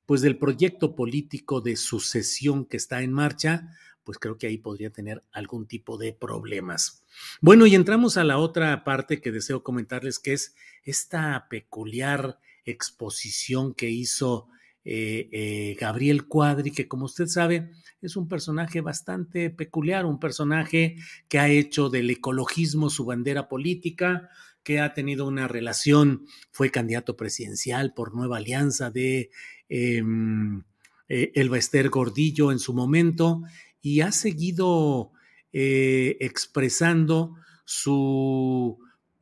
pues 0.07 0.21
del 0.21 0.37
proyecto 0.37 0.95
político 0.95 1.63
de 1.63 1.77
sucesión 1.77 2.67
que 2.67 2.77
está 2.77 3.01
en 3.01 3.13
marcha, 3.13 3.71
pues 4.05 4.19
creo 4.19 4.39
que 4.39 4.47
ahí 4.47 4.59
podría 4.59 4.91
tener 4.91 5.23
algún 5.33 5.67
tipo 5.67 5.99
de 5.99 6.13
problemas. 6.13 7.05
Bueno, 7.41 7.67
y 7.67 7.75
entramos 7.75 8.17
a 8.17 8.25
la 8.25 8.39
otra 8.39 8.85
parte 8.85 9.21
que 9.21 9.33
deseo 9.33 9.63
comentarles, 9.63 10.19
que 10.19 10.35
es 10.35 10.55
esta 10.85 11.47
peculiar 11.49 12.39
exposición 12.65 13.75
que 13.75 13.91
hizo 13.91 14.49
eh, 14.85 15.31
eh, 15.33 15.77
Gabriel 15.81 16.27
Cuadri, 16.27 16.71
que 16.71 16.87
como 16.87 17.07
usted 17.07 17.27
sabe 17.27 17.71
es 18.03 18.17
un 18.17 18.29
personaje 18.29 18.83
bastante 18.83 19.49
peculiar, 19.49 20.05
un 20.05 20.21
personaje 20.21 20.97
que 21.29 21.39
ha 21.39 21.49
hecho 21.49 21.89
del 21.89 22.11
ecologismo 22.11 22.91
su 22.91 23.07
bandera 23.07 23.49
política, 23.49 24.29
que 24.63 24.81
ha 24.81 24.93
tenido 24.93 25.27
una 25.27 25.49
relación, 25.49 26.27
fue 26.51 26.71
candidato 26.71 27.17
presidencial 27.17 27.95
por 27.95 28.15
Nueva 28.15 28.37
Alianza 28.37 28.91
de 28.91 29.31
em, 29.71 30.65
eh, 31.09 31.33
Elba 31.35 31.57
Ester 31.57 31.89
Gordillo 31.89 32.53
en 32.53 32.59
su 32.59 32.75
momento 32.75 33.43
y 33.85 34.01
ha 34.01 34.11
seguido 34.11 35.13
expresando 35.53 37.37
su 37.65 38.77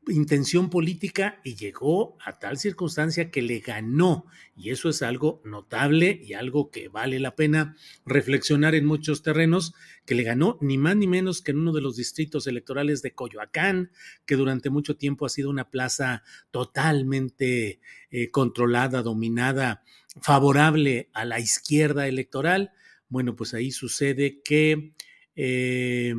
intención 0.08 0.68
política 0.68 1.40
y 1.44 1.54
llegó 1.54 2.16
a 2.24 2.38
tal 2.38 2.58
circunstancia 2.58 3.30
que 3.30 3.42
le 3.42 3.60
ganó. 3.60 4.26
Y 4.56 4.70
eso 4.70 4.88
es 4.88 5.02
algo 5.02 5.40
notable 5.44 6.20
y 6.22 6.32
algo 6.32 6.70
que 6.70 6.88
vale 6.88 7.20
la 7.20 7.36
pena 7.36 7.76
reflexionar 8.04 8.74
en 8.74 8.84
muchos 8.84 9.22
terrenos, 9.22 9.74
que 10.04 10.14
le 10.14 10.24
ganó 10.24 10.58
ni 10.60 10.76
más 10.78 10.96
ni 10.96 11.06
menos 11.06 11.40
que 11.42 11.52
en 11.52 11.58
uno 11.58 11.72
de 11.72 11.82
los 11.82 11.96
distritos 11.96 12.46
electorales 12.46 13.02
de 13.02 13.14
Coyoacán, 13.14 13.92
que 14.26 14.36
durante 14.36 14.70
mucho 14.70 14.96
tiempo 14.96 15.26
ha 15.26 15.28
sido 15.28 15.50
una 15.50 15.70
plaza 15.70 16.22
totalmente 16.50 17.80
eh, 18.10 18.30
controlada, 18.30 19.02
dominada, 19.02 19.84
favorable 20.20 21.10
a 21.12 21.24
la 21.24 21.38
izquierda 21.38 22.08
electoral. 22.08 22.72
Bueno, 23.12 23.36
pues 23.36 23.52
ahí 23.52 23.70
sucede 23.70 24.40
que... 24.42 24.94
Eh, 25.36 26.14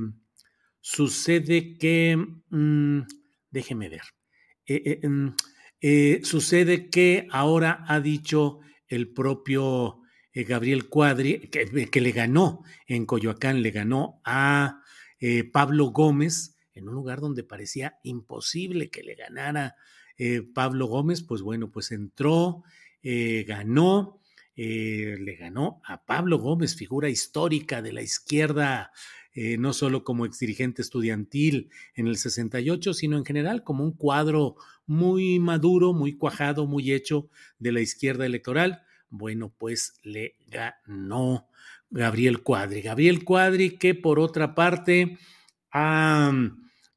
sucede 0.80 1.76
que... 1.80 2.16
Mm, 2.50 3.02
déjeme 3.50 3.90
ver. 3.90 4.04
Eh, 4.68 5.00
eh, 5.02 5.10
eh, 5.82 6.22
sucede 6.24 6.92
que 6.92 7.28
ahora 7.32 7.84
ha 7.88 8.00
dicho 8.00 8.60
el 8.88 9.12
propio 9.12 10.02
Gabriel 10.36 10.88
Cuadri, 10.88 11.50
que, 11.50 12.02
le 12.02 12.12
ganó 12.12 12.62
en 12.86 13.08
Coyoacán, 13.08 13.64
le 13.64 13.72
ganó 13.72 14.22
a 14.24 14.80
Pablo 15.52 15.88
Gómez 15.88 16.58
en 16.76 16.90
un 16.90 16.94
lugar 16.94 17.22
donde 17.22 17.44
parecía 17.44 17.98
imposible 18.04 18.92
que 18.92 19.02
le 19.02 19.16
ganara 19.16 19.76
Pablo 20.54 20.86
Gómez, 20.88 21.24
pues 21.24 21.42
bueno, 21.42 21.72
pues 21.72 21.92
entró, 21.92 22.64
ganó, 23.04 24.23
le 24.56 25.36
ganó 25.36 25.82
a 25.86 26.06
Pablo 26.06 26.38
Gómez, 26.38 26.76
figura 26.76 27.10
histórica 27.10 27.82
de 27.82 27.94
la 27.94 28.02
izquierda 28.02 28.92
eh, 29.36 29.58
no 29.58 29.74
solo 29.74 30.04
como 30.04 30.28
exdirigente 30.28 30.84
estudiantil 30.84 31.72
en 31.96 32.08
el 32.08 32.18
68, 32.18 32.94
sino 32.94 33.18
en 33.18 33.26
general 33.26 33.64
como 33.64 33.84
un 33.84 33.94
cuadro 33.94 34.56
muy 34.86 35.40
maduro, 35.40 35.94
muy 35.94 36.18
cuajado, 36.18 36.68
muy 36.68 36.92
hecho 36.92 37.30
de 37.58 37.72
la 37.72 37.82
izquierda 37.82 38.28
electoral. 38.28 38.84
Bueno, 39.10 39.52
pues 39.58 39.96
le 40.04 40.36
ganó 40.48 41.48
Gabriel 41.90 42.44
Cuadri. 42.44 42.84
Gabriel 42.84 43.24
Cuadri 43.24 43.72
que 43.78 43.96
por 43.96 44.20
otra 44.20 44.54
parte 44.54 45.18
ha 45.72 46.32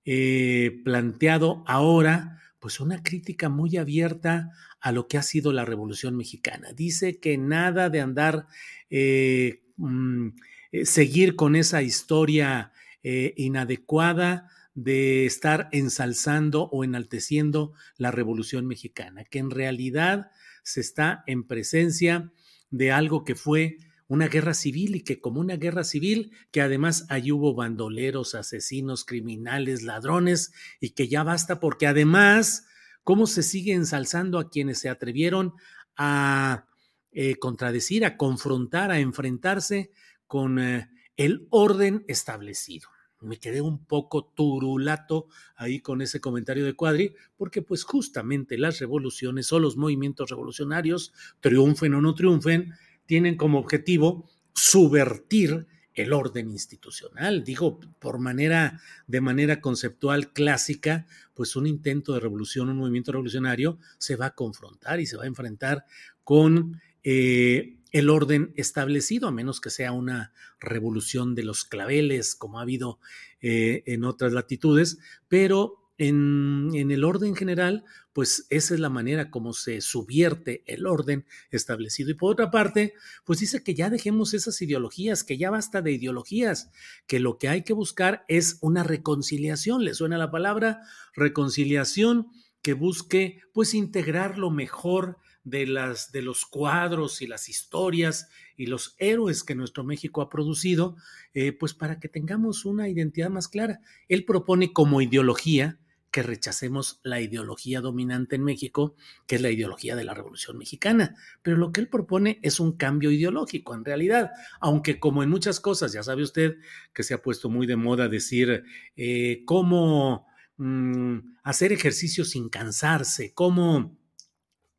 eh, 0.05 0.83
planteado 0.85 1.65
ahora 1.67 2.43
pues 2.59 2.81
una 2.81 3.03
crítica 3.03 3.49
muy 3.49 3.79
abierta 3.79 4.51
a 4.87 4.93
lo 4.93 5.09
que 5.09 5.19
ha 5.19 5.23
sido 5.25 5.53
la 5.53 5.65
Revolución 5.65 6.17
Mexicana. 6.17 6.73
Dice 6.73 7.19
que 7.19 7.37
nada 7.39 7.91
de 7.91 8.01
andar 8.01 8.47
eh, 8.89 9.65
mm, 9.79 10.29
eh, 10.71 10.87
seguir 10.87 11.35
con 11.35 11.57
esa 11.57 11.83
historia 11.83 12.71
eh, 13.03 13.35
inadecuada 13.37 14.49
de 14.77 15.27
estar 15.27 15.69
ensalzando 15.73 16.69
o 16.71 16.85
enalteciendo 16.85 17.73
la 17.97 18.13
Revolución 18.13 18.69
Mexicana, 18.69 19.25
que 19.25 19.41
en 19.41 19.51
realidad 19.51 20.31
se 20.63 20.83
está 20.83 21.25
en 21.27 21.43
presencia 21.43 22.31
de 22.71 22.93
algo 22.93 23.25
que 23.25 23.35
fue 23.35 23.79
una 24.07 24.29
guerra 24.29 24.55
civil 24.55 24.95
y 24.95 25.01
que 25.01 25.21
como 25.21 25.41
una 25.41 25.57
guerra 25.57 25.83
civil, 25.83 26.31
que 26.53 26.61
además 26.61 27.07
ahí 27.09 27.33
hubo 27.33 27.55
bandoleros, 27.55 28.37
asesinos, 28.37 29.05
criminales, 29.05 29.83
ladrones 29.83 30.53
y 30.79 30.91
que 30.91 31.09
ya 31.09 31.25
basta 31.25 31.59
porque 31.59 31.89
además, 31.89 32.69
¿cómo 33.07 33.29
se 33.29 33.45
sigue 33.45 33.73
ensalzando 33.73 34.41
a 34.41 34.51
quienes 34.51 34.81
se 34.81 34.89
atrevieron 34.89 35.55
a 35.97 36.67
eh, 37.13 37.37
contradecir, 37.37 38.05
a 38.05 38.17
confrontar, 38.17 38.91
a 38.91 38.99
enfrentarse 38.99 39.93
con 40.27 40.59
eh, 40.59 40.91
el 41.17 41.47
orden 41.51 42.05
establecido. 42.09 42.89
Me 43.21 43.39
quedé 43.39 43.61
un 43.61 43.87
poco 43.87 44.27
turulato 44.35 45.29
ahí 45.55 45.81
con 45.81 46.03
ese 46.03 46.21
comentario 46.21 46.65
de 46.65 46.75
Cuadri, 46.75 47.15
porque 47.37 47.63
pues 47.63 47.85
justamente 47.85 48.59
las 48.59 48.81
revoluciones 48.81 49.53
o 49.53 49.61
los 49.61 49.77
movimientos 49.77 50.31
revolucionarios, 50.31 51.13
triunfen 51.39 51.95
o 51.95 52.03
no 52.03 52.13
triunfen, 52.13 52.73
tienen 53.07 53.37
como 53.37 53.61
objetivo 53.61 54.29
subvertir 54.53 55.69
el 55.97 56.13
orden 56.13 56.51
institucional. 56.51 57.43
Digo, 57.43 57.81
por 57.99 58.19
manera, 58.19 58.81
de 59.07 59.21
manera 59.21 59.61
conceptual 59.61 60.33
clásica, 60.33 61.07
pues 61.35 61.57
un 61.57 61.67
intento 61.67 62.13
de 62.13 62.21
revolución, 62.21 62.69
un 62.69 62.77
movimiento 62.77 63.13
revolucionario 63.13 63.79
se 63.99 64.17
va 64.17 64.27
a 64.27 64.35
confrontar 64.35 65.01
y 65.01 65.07
se 65.07 65.17
va 65.17 65.25
a 65.25 65.27
enfrentar 65.27 65.85
con 66.23 66.81
eh, 67.03 67.79
el 67.93 68.11
orden 68.11 68.53
establecido, 68.57 69.27
a 69.27 69.33
menos 69.33 69.61
que 69.61 69.71
sea 69.71 69.93
una 69.93 70.33
revolución 70.61 71.35
de 71.35 71.45
los 71.45 71.65
claveles, 71.65 72.35
como 72.35 72.59
ha 72.59 72.63
habido 72.63 72.99
eh, 73.41 73.83
en 73.87 74.05
otras 74.05 74.33
latitudes, 74.33 74.99
pero 75.29 75.86
en, 75.99 76.91
el 76.91 77.05
orden 77.05 77.35
general, 77.35 77.85
pues 78.13 78.47
esa 78.51 78.75
es 78.75 78.81
la 78.81 78.91
manera 78.91 79.31
como 79.31 79.53
se 79.53 79.81
subvierte 79.81 80.63
el 80.67 80.87
orden 80.87 81.27
establecido. 81.51 82.11
Y 82.11 82.15
por 82.15 82.33
otra 82.33 82.51
parte, 82.51 82.95
pues 83.25 83.41
dice 83.41 83.63
que 83.63 83.75
ya 83.75 83.91
dejemos 83.91 84.35
esas 84.35 84.61
ideologías, 84.61 85.25
que 85.25 85.39
ya 85.39 85.51
basta 85.51 85.83
de 85.83 85.93
ideologías, 85.93 86.71
que 87.07 87.21
lo 87.21 87.39
que 87.39 87.49
hay 87.49 87.63
que 87.63 87.73
buscar 87.73 88.25
es 88.29 88.59
una 88.61 88.83
reconciliación. 88.83 89.85
¿Le 89.85 89.95
suena 89.95 90.19
la 90.19 90.31
palabra? 90.31 90.83
Reconciliación 91.15 92.29
que 92.63 92.75
busque 92.75 93.41
pues 93.53 93.75
integrar 93.75 94.39
lo 94.39 94.51
mejor 94.51 95.19
de, 95.45 95.67
las, 95.67 96.11
de 96.11 96.23
los 96.23 96.45
cuadros 96.45 97.23
y 97.23 97.27
las 97.29 97.49
historias 97.49 98.29
y 98.57 98.67
los 98.67 98.97
héroes 98.99 99.45
que 99.45 99.55
nuestro 99.55 99.85
México 99.85 100.21
ha 100.21 100.29
producido, 100.29 100.97
eh, 101.35 101.53
pues 101.53 101.73
para 101.73 102.01
que 102.01 102.09
tengamos 102.09 102.65
una 102.65 102.89
identidad 102.89 103.31
más 103.31 103.47
clara. 103.47 103.81
Él 104.09 104.25
propone 104.25 104.73
como 104.73 105.01
ideología 105.01 105.79
que 106.17 106.23
rechacemos 106.23 106.99
la 107.03 107.21
ideología 107.21 107.83
dominante 107.83 108.37
en 108.37 108.43
México, 108.43 108.95
que 109.27 109.37
es 109.37 109.43
la 109.43 109.51
ideología 109.51 109.95
de 109.95 110.05
la 110.05 110.15
Revolución 110.15 110.57
Mexicana. 110.57 111.15
Pero 111.43 111.59
lo 111.59 111.73
que 111.73 111.83
él 111.83 111.89
propone 111.89 112.39
es 112.41 112.59
un 112.59 112.73
cambio 112.73 113.11
ideológico, 113.11 113.75
en 113.75 113.85
realidad, 113.85 114.31
aunque 114.59 114.99
como 114.99 115.23
en 115.23 115.29
muchas 115.29 115.61
cosas, 115.61 115.93
ya 115.93 116.03
sabe 116.03 116.23
usted 116.23 116.57
que 116.95 117.03
se 117.03 117.13
ha 117.13 117.21
puesto 117.21 117.51
muy 117.51 117.67
de 117.67 117.77
moda 117.77 118.09
decir 118.09 118.65
eh, 118.97 119.43
cómo 119.45 120.27
mm, 120.57 121.19
hacer 121.43 121.75
ejercicio 121.75 122.25
sin 122.25 122.49
cansarse, 122.49 123.35
cómo 123.35 123.95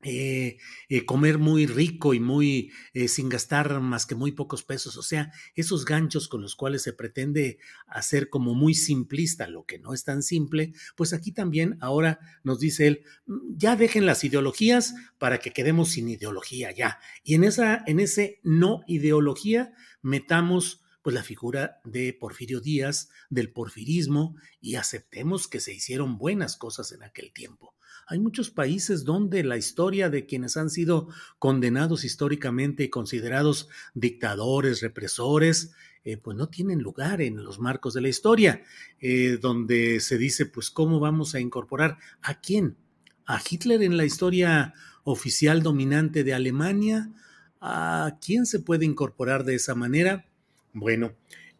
eh, 0.03 0.57
eh, 0.89 1.05
comer 1.05 1.39
muy 1.39 1.65
rico 1.65 2.13
y 2.13 2.19
muy 2.19 2.71
eh, 2.93 3.07
sin 3.07 3.29
gastar 3.29 3.81
más 3.81 4.05
que 4.05 4.13
muy 4.13 4.31
pocos 4.31 4.63
pesos. 4.63 4.95
O 4.95 5.01
sea, 5.01 5.31
esos 5.55 5.85
ganchos 5.85 6.27
con 6.27 6.41
los 6.41 6.55
cuales 6.55 6.83
se 6.83 6.93
pretende 6.93 7.57
hacer 7.87 8.29
como 8.29 8.53
muy 8.53 8.75
simplista 8.75 9.47
lo 9.47 9.65
que 9.65 9.79
no 9.79 9.95
es 9.95 10.03
tan 10.03 10.21
simple, 10.21 10.73
pues 10.95 11.13
aquí 11.13 11.31
también 11.31 11.77
ahora 11.81 12.19
nos 12.43 12.59
dice 12.59 12.85
él, 12.85 13.03
mm, 13.25 13.57
ya 13.57 13.75
dejen 13.75 14.05
las 14.05 14.23
ideologías 14.23 14.93
para 15.17 15.39
que 15.39 15.51
quedemos 15.51 15.89
sin 15.89 16.09
ideología 16.09 16.71
ya. 16.71 16.99
Y 17.23 17.33
en 17.33 17.43
esa, 17.43 17.83
en 17.87 17.99
ese 17.99 18.39
no 18.43 18.81
ideología 18.85 19.73
metamos 20.03 20.83
pues 21.01 21.15
la 21.15 21.23
figura 21.23 21.79
de 21.85 22.13
Porfirio 22.13 22.59
Díaz, 22.59 23.09
del 23.29 23.51
porfirismo, 23.51 24.35
y 24.59 24.75
aceptemos 24.75 25.47
que 25.47 25.61
se 25.61 25.73
hicieron 25.73 26.17
buenas 26.17 26.57
cosas 26.57 26.91
en 26.91 27.01
aquel 27.01 27.31
tiempo. 27.31 27.76
Hay 28.09 28.19
muchos 28.19 28.49
países 28.49 29.03
donde 29.03 29.43
la 29.43 29.57
historia 29.57 30.09
de 30.09 30.25
quienes 30.25 30.55
han 30.55 30.69
sido 30.69 31.09
condenados 31.39 32.05
históricamente 32.05 32.85
y 32.85 32.89
considerados 32.89 33.67
dictadores, 33.93 34.81
represores, 34.81 35.73
eh, 36.05 36.15
pues 36.15 36.37
no 36.37 36.47
tienen 36.47 36.81
lugar 36.81 37.21
en 37.21 37.43
los 37.43 37.59
marcos 37.59 37.93
de 37.93 37.99
la 37.99 38.07
historia, 38.07 38.63
eh, 39.01 39.37
donde 39.41 39.99
se 39.99 40.17
dice, 40.17 40.45
pues, 40.45 40.71
¿cómo 40.71 41.01
vamos 41.01 41.35
a 41.35 41.41
incorporar 41.41 41.97
a 42.21 42.39
quién? 42.39 42.77
¿A 43.25 43.41
Hitler 43.41 43.83
en 43.83 43.97
la 43.97 44.05
historia 44.05 44.73
oficial 45.03 45.61
dominante 45.61 46.23
de 46.23 46.33
Alemania? 46.33 47.11
¿A 47.59 48.17
quién 48.25 48.45
se 48.45 48.59
puede 48.59 48.85
incorporar 48.85 49.43
de 49.43 49.55
esa 49.55 49.75
manera? 49.75 50.25
Bueno, 50.71 51.11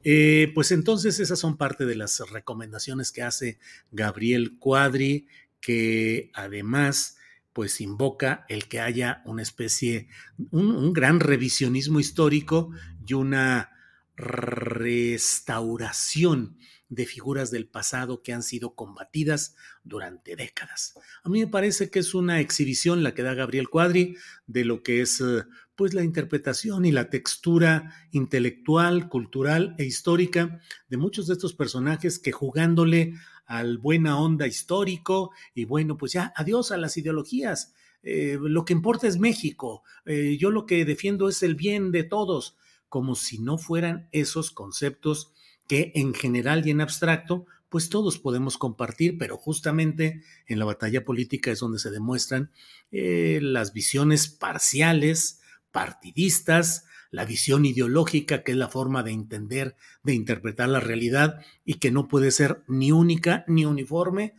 eh, 0.06 0.50
pues 0.56 0.72
entonces 0.72 1.20
esas 1.20 1.40
son 1.40 1.58
parte 1.58 1.86
de 1.86 1.96
las 1.96 2.18
recomendaciones 2.32 3.12
que 3.12 3.24
hace 3.24 3.60
Gabriel 3.92 4.58
Cuadri 4.58 5.28
que 5.68 6.32
además 6.34 7.18
pues 7.52 7.82
invoca 7.82 8.46
el 8.48 8.70
que 8.70 8.80
haya 8.80 9.22
una 9.26 9.42
especie, 9.42 10.08
un, 10.52 10.94
gran 10.94 11.20
revisionismo 11.20 12.00
histórico 12.00 12.72
y 13.06 13.16
una 13.16 13.72
restauración 14.16 16.58
de 16.88 17.06
figuras 17.06 17.52
del 17.52 17.68
pasado 17.68 18.24
que 18.24 18.32
han 18.32 18.44
sido 18.44 18.76
combatidas 18.76 19.58
durante 19.84 20.38
décadas. 20.38 20.94
A 21.22 21.28
mí 21.28 21.42
me 21.42 21.48
parece 21.48 21.90
que 21.90 22.00
es 22.00 22.14
una 22.14 22.40
exhibición 22.40 23.04
la 23.04 23.14
que 23.14 23.24
da 23.24 23.34
Gabriel 23.34 23.68
Cuadri 23.68 24.16
de 24.46 24.64
lo 24.64 24.84
que 24.84 25.02
es 25.02 25.20
eh, 25.20 25.44
pues 25.76 25.94
la 25.94 26.06
interpretación 26.06 26.86
y 26.86 26.94
la 26.94 27.10
textura 27.10 27.94
intelectual, 28.12 29.10
cultural 29.10 29.76
e 29.78 29.84
histórica 29.84 30.62
de 30.88 30.96
muchos 30.96 31.28
de 31.28 31.34
estos 31.34 31.54
personajes 31.54 32.20
que 32.20 32.32
jugándole 32.32 33.16
al 33.48 33.78
buena 33.80 34.20
onda 34.20 34.46
histórico 34.46 35.32
y 35.56 35.66
bueno, 35.66 35.98
pues 35.98 36.12
ya 36.12 36.34
adiós 36.36 36.72
a 36.72 36.78
las 36.78 36.98
ideologías. 36.98 37.74
Eh, 38.04 38.38
lo 38.40 38.64
que 38.66 38.74
importa 38.74 39.08
es 39.08 39.18
México. 39.18 39.84
Eh, 40.06 40.38
yo 40.40 40.52
lo 40.52 40.66
que 40.66 40.86
defiendo 40.86 41.28
es 41.30 41.42
el 41.42 41.56
bien 41.56 41.92
de 41.92 42.04
todos, 42.04 42.56
como 42.90 43.16
si 43.16 43.40
no 43.40 43.58
fueran 43.58 44.08
esos 44.12 44.52
conceptos 44.52 45.32
que 45.68 45.92
en 45.96 46.14
general 46.14 46.66
y 46.66 46.72
en 46.72 46.82
abstracto, 46.82 47.46
pues 47.70 47.90
todos 47.90 48.18
podemos 48.18 48.58
compartir, 48.58 49.18
pero 49.18 49.38
justamente 49.38 50.24
en 50.46 50.60
la 50.60 50.66
batalla 50.66 51.04
política 51.04 51.52
es 51.52 51.60
donde 51.60 51.80
se 51.80 51.92
demuestran 51.92 52.52
eh, 52.92 53.40
las 53.42 53.74
visiones 53.74 54.30
parciales, 54.30 55.42
partidistas, 55.72 56.86
la 57.12 57.26
visión 57.26 57.66
ideológica, 57.66 58.44
que 58.44 58.52
es 58.52 58.58
la 58.58 58.70
forma 58.70 59.04
de 59.04 59.12
entender, 59.12 59.76
de 60.04 60.14
interpretar 60.14 60.70
la 60.70 60.80
realidad 60.80 61.40
y 61.66 61.76
que 61.76 61.92
no 61.92 62.08
puede 62.08 62.32
ser 62.32 62.64
ni 62.68 62.92
única 62.92 63.44
ni 63.48 63.66
uniforme, 63.66 64.36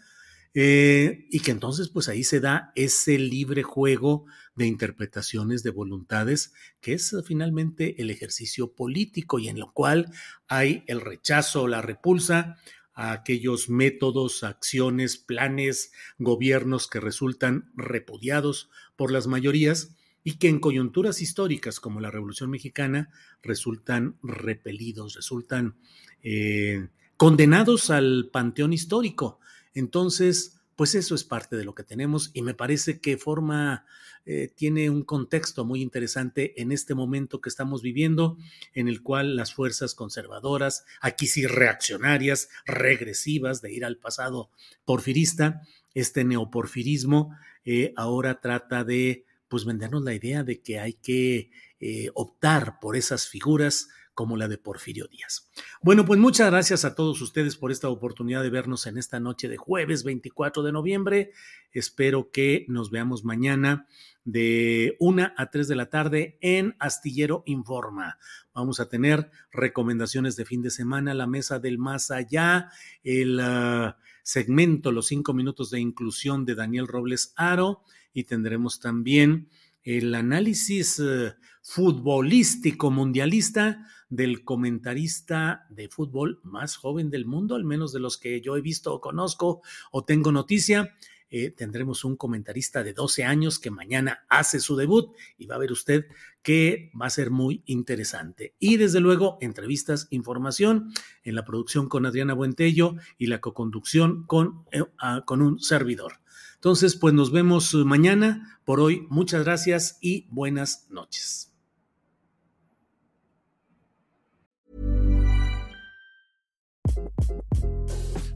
eh, 0.55 1.27
y 1.31 1.41
que 1.41 1.51
entonces 1.51 1.89
pues 1.89 2.09
ahí 2.09 2.25
se 2.25 2.41
da 2.41 2.73
ese 2.75 3.19
libre 3.19 3.63
juego 3.63 4.25
de 4.57 4.67
interpretaciones, 4.67 5.63
de 5.63 5.71
voluntades, 5.71 6.53
que 6.81 6.95
es 6.95 7.15
finalmente 7.25 8.01
el 8.03 8.11
ejercicio 8.11 8.73
político 8.73 9.39
y 9.39 9.49
en 9.49 9.61
lo 9.61 9.73
cual 9.73 10.11
hay 10.49 10.85
el 10.89 11.01
rechazo, 11.01 11.69
la 11.69 11.83
repulsa 11.83 12.57
a 12.93 13.13
aquellos 13.13 13.69
métodos, 13.69 14.43
acciones, 14.43 15.17
planes, 15.17 15.93
gobiernos 16.19 16.89
que 16.89 16.99
resultan 16.99 17.71
repudiados 17.77 18.69
por 18.97 19.13
las 19.13 19.29
mayorías 19.29 19.95
y 20.29 20.37
que 20.37 20.51
en 20.51 20.61
coyunturas 20.61 21.23
históricas 21.23 21.81
como 21.81 22.01
la 22.01 22.11
Revolución 22.11 22.51
Mexicana 22.51 23.09
resultan 23.43 24.19
repelidos, 24.23 25.15
resultan 25.15 25.77
eh, 26.23 26.89
condenados 27.17 27.89
al 27.89 28.29
panteón 28.31 28.75
histórico. 28.75 29.41
Entonces, 29.73 30.61
pues 30.77 30.95
eso 30.95 31.15
es 31.15 31.25
parte 31.25 31.57
de 31.57 31.65
lo 31.65 31.75
que 31.75 31.83
tenemos 31.83 32.31
y 32.35 32.43
me 32.43 32.53
parece 32.53 33.01
que 33.01 33.17
forma, 33.17 33.87
eh, 34.27 34.53
tiene 34.55 34.91
un 34.91 35.03
contexto 35.03 35.65
muy 35.65 35.81
interesante 35.81 36.61
en 36.61 36.73
este 36.73 36.95
momento 36.95 37.41
que 37.41 37.49
estamos 37.49 37.81
viviendo, 37.81 38.37
en 38.75 38.87
el 38.87 39.03
cual 39.03 39.35
las 39.35 39.55
fuerzas 39.55 39.95
conservadoras, 39.95 40.85
aquí 41.01 41.27
sí 41.27 41.47
reaccionarias, 41.47 42.51
regresivas, 42.67 43.63
de 43.63 43.73
ir 43.73 43.87
al 43.87 43.97
pasado 43.97 44.51
porfirista, 44.85 45.63
este 45.95 46.23
neoporfirismo, 46.23 47.35
eh, 47.65 47.95
ahora 47.97 48.43
trata 48.43 48.85
de 48.85 49.25
pues 49.49 49.65
vendernos 49.65 50.05
la 50.05 50.15
idea 50.15 50.45
de 50.45 50.63
que 50.63 50.79
hay 50.79 50.95
que 50.95 51.51
eh, 51.81 52.11
optar 52.15 52.79
por 52.81 52.97
esas 52.97 53.29
figuras 53.29 53.89
como 54.19 54.37
la 54.37 54.49
de 54.49 54.59
Porfirio 54.59 55.07
Díaz. 55.07 55.49
Bueno, 55.81 56.05
pues 56.05 56.19
muchas 56.19 56.51
gracias 56.51 56.85
a 56.85 56.97
todos 56.97 57.23
ustedes 57.23 57.55
por 57.57 57.71
esta 57.71 57.89
oportunidad 57.89 58.43
de 58.43 58.51
vernos 58.51 58.89
en 58.89 58.99
esta 58.99 59.21
noche 59.21 59.49
de 59.49 59.57
jueves 59.57 60.03
24 60.03 60.65
de 60.65 60.73
noviembre. 60.73 61.31
Espero 61.71 62.33
que 62.33 62.67
nos 62.67 62.91
veamos 62.91 63.25
mañana 63.25 63.87
de 64.25 64.97
1 64.99 65.35
a 65.37 65.51
3 65.51 65.69
de 65.69 65.77
la 65.77 65.89
tarde 65.89 66.37
en 66.41 66.75
Astillero 66.81 67.45
Informa. 67.47 68.19
Vamos 68.53 68.81
a 68.81 68.89
tener 68.89 69.31
recomendaciones 69.53 70.35
de 70.35 70.45
fin 70.45 70.63
de 70.63 70.71
semana, 70.71 71.15
la 71.15 71.29
mesa 71.29 71.61
del 71.61 71.79
más 71.79 72.11
allá, 72.11 72.71
el 73.05 73.39
ah, 73.39 73.99
segmento 74.25 74.91
Los 74.91 75.07
cinco 75.07 75.33
minutos 75.33 75.71
de 75.71 75.79
inclusión 75.79 76.45
de 76.45 76.57
Daniel 76.57 76.89
Robles 76.89 77.33
Aro 77.37 77.85
y 78.13 78.25
tendremos 78.25 78.81
también 78.81 79.49
el 79.83 80.15
análisis 80.15 80.99
eh, 80.99 81.35
futbolístico 81.63 82.91
mundialista 82.91 83.87
del 84.09 84.45
comentarista 84.45 85.67
de 85.71 85.89
fútbol 85.89 86.41
más 86.43 86.77
joven 86.77 87.11
del 87.11 87.27
mundo, 87.27 87.55
al 87.55 87.65
menos 87.65 87.93
de 87.93 88.01
los 88.01 88.17
que 88.19 88.41
yo 88.41 88.57
he 88.57 88.61
visto 88.61 88.95
o 88.95 89.01
conozco 89.01 89.63
o 89.91 90.05
tengo 90.05 90.33
noticia. 90.33 90.95
Eh, 91.31 91.51
tendremos 91.51 92.05
un 92.05 92.17
comentarista 92.17 92.83
de 92.83 92.95
12 92.95 93.25
años 93.25 93.59
que 93.59 93.71
mañana 93.71 94.25
hace 94.31 94.61
su 94.61 94.77
debut 94.77 95.15
y 95.37 95.47
va 95.47 95.57
a 95.57 95.59
ver 95.59 95.73
usted 95.73 96.07
que 96.43 96.91
va 96.99 97.05
a 97.05 97.11
ser 97.11 97.31
muy 97.31 97.63
interesante. 97.67 98.55
Y 98.59 98.79
desde 98.79 99.01
luego, 99.01 99.37
entrevistas, 99.43 100.09
información 100.11 100.91
en 101.25 101.35
la 101.35 101.45
producción 101.45 101.91
con 101.91 102.07
Adriana 102.07 102.33
Buentello 102.33 102.95
y 103.19 103.27
la 103.27 103.43
coconducción 103.43 104.25
con, 104.25 104.65
eh, 104.73 104.85
ah, 104.99 105.25
con 105.27 105.43
un 105.43 105.61
servidor. 105.61 106.21
Entonces, 106.59 106.97
pues 106.97 107.15
nos 107.15 107.31
vemos 107.31 107.73
eh, 107.75 107.79
mañana. 107.79 108.61
Por 108.65 108.81
hoy, 108.81 109.07
muchas 109.11 109.45
gracias 109.45 109.99
y 110.01 110.27
buenas 110.31 110.87
noches. 110.91 111.53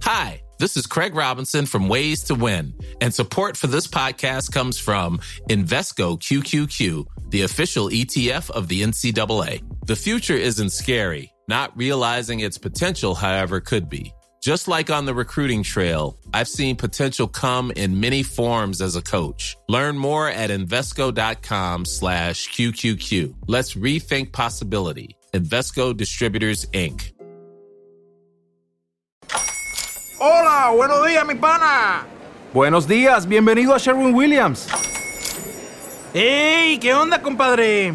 Hi, 0.03 0.43
this 0.59 0.77
is 0.77 0.87
Craig 0.87 1.15
Robinson 1.15 1.67
from 1.67 1.89
Ways 1.89 2.23
to 2.25 2.35
Win, 2.35 2.75
and 3.01 3.13
support 3.13 3.57
for 3.57 3.67
this 3.67 3.89
podcast 3.89 4.53
comes 4.53 4.79
from 4.79 5.19
Invesco 5.49 6.19
QQQ, 6.19 7.07
the 7.31 7.43
official 7.43 7.89
ETF 7.89 8.51
of 8.51 8.69
the 8.69 8.83
NCAA. 8.83 9.63
The 9.87 9.97
future 9.97 10.37
isn't 10.37 10.71
scary. 10.71 11.33
Not 11.49 11.77
realizing 11.77 12.41
its 12.41 12.57
potential, 12.57 13.17
however, 13.17 13.61
could 13.61 13.89
be. 13.89 14.13
Just 14.43 14.67
like 14.67 14.91
on 14.91 15.05
the 15.05 15.15
recruiting 15.15 15.63
trail, 15.63 16.19
I've 16.35 16.49
seen 16.49 16.75
potential 16.75 17.29
come 17.29 17.71
in 17.77 18.01
many 18.01 18.25
forms 18.25 18.81
as 18.81 18.97
a 18.97 19.01
coach. 19.01 19.57
Learn 19.69 19.97
more 19.97 20.29
at 20.29 20.51
Invesco.com 20.51 21.85
slash 21.85 22.49
QQQ. 22.49 23.37
Let's 23.47 23.75
rethink 23.75 24.33
possibility. 24.33 25.17
Investco 25.33 25.97
Distributors, 25.97 26.67
Inc. 26.73 27.13
Hola, 30.19 30.73
buenos 30.75 31.07
días, 31.07 31.25
mi 31.25 31.37
pana. 31.37 32.05
Buenos 32.53 32.89
días, 32.89 33.27
bienvenido 33.27 33.77
a 33.77 33.79
Sherwin 33.79 34.13
Williams. 34.13 34.67
¡Ey! 36.15 36.81
¿Qué 36.81 36.93
onda, 36.93 37.23
compadre? 37.23 37.95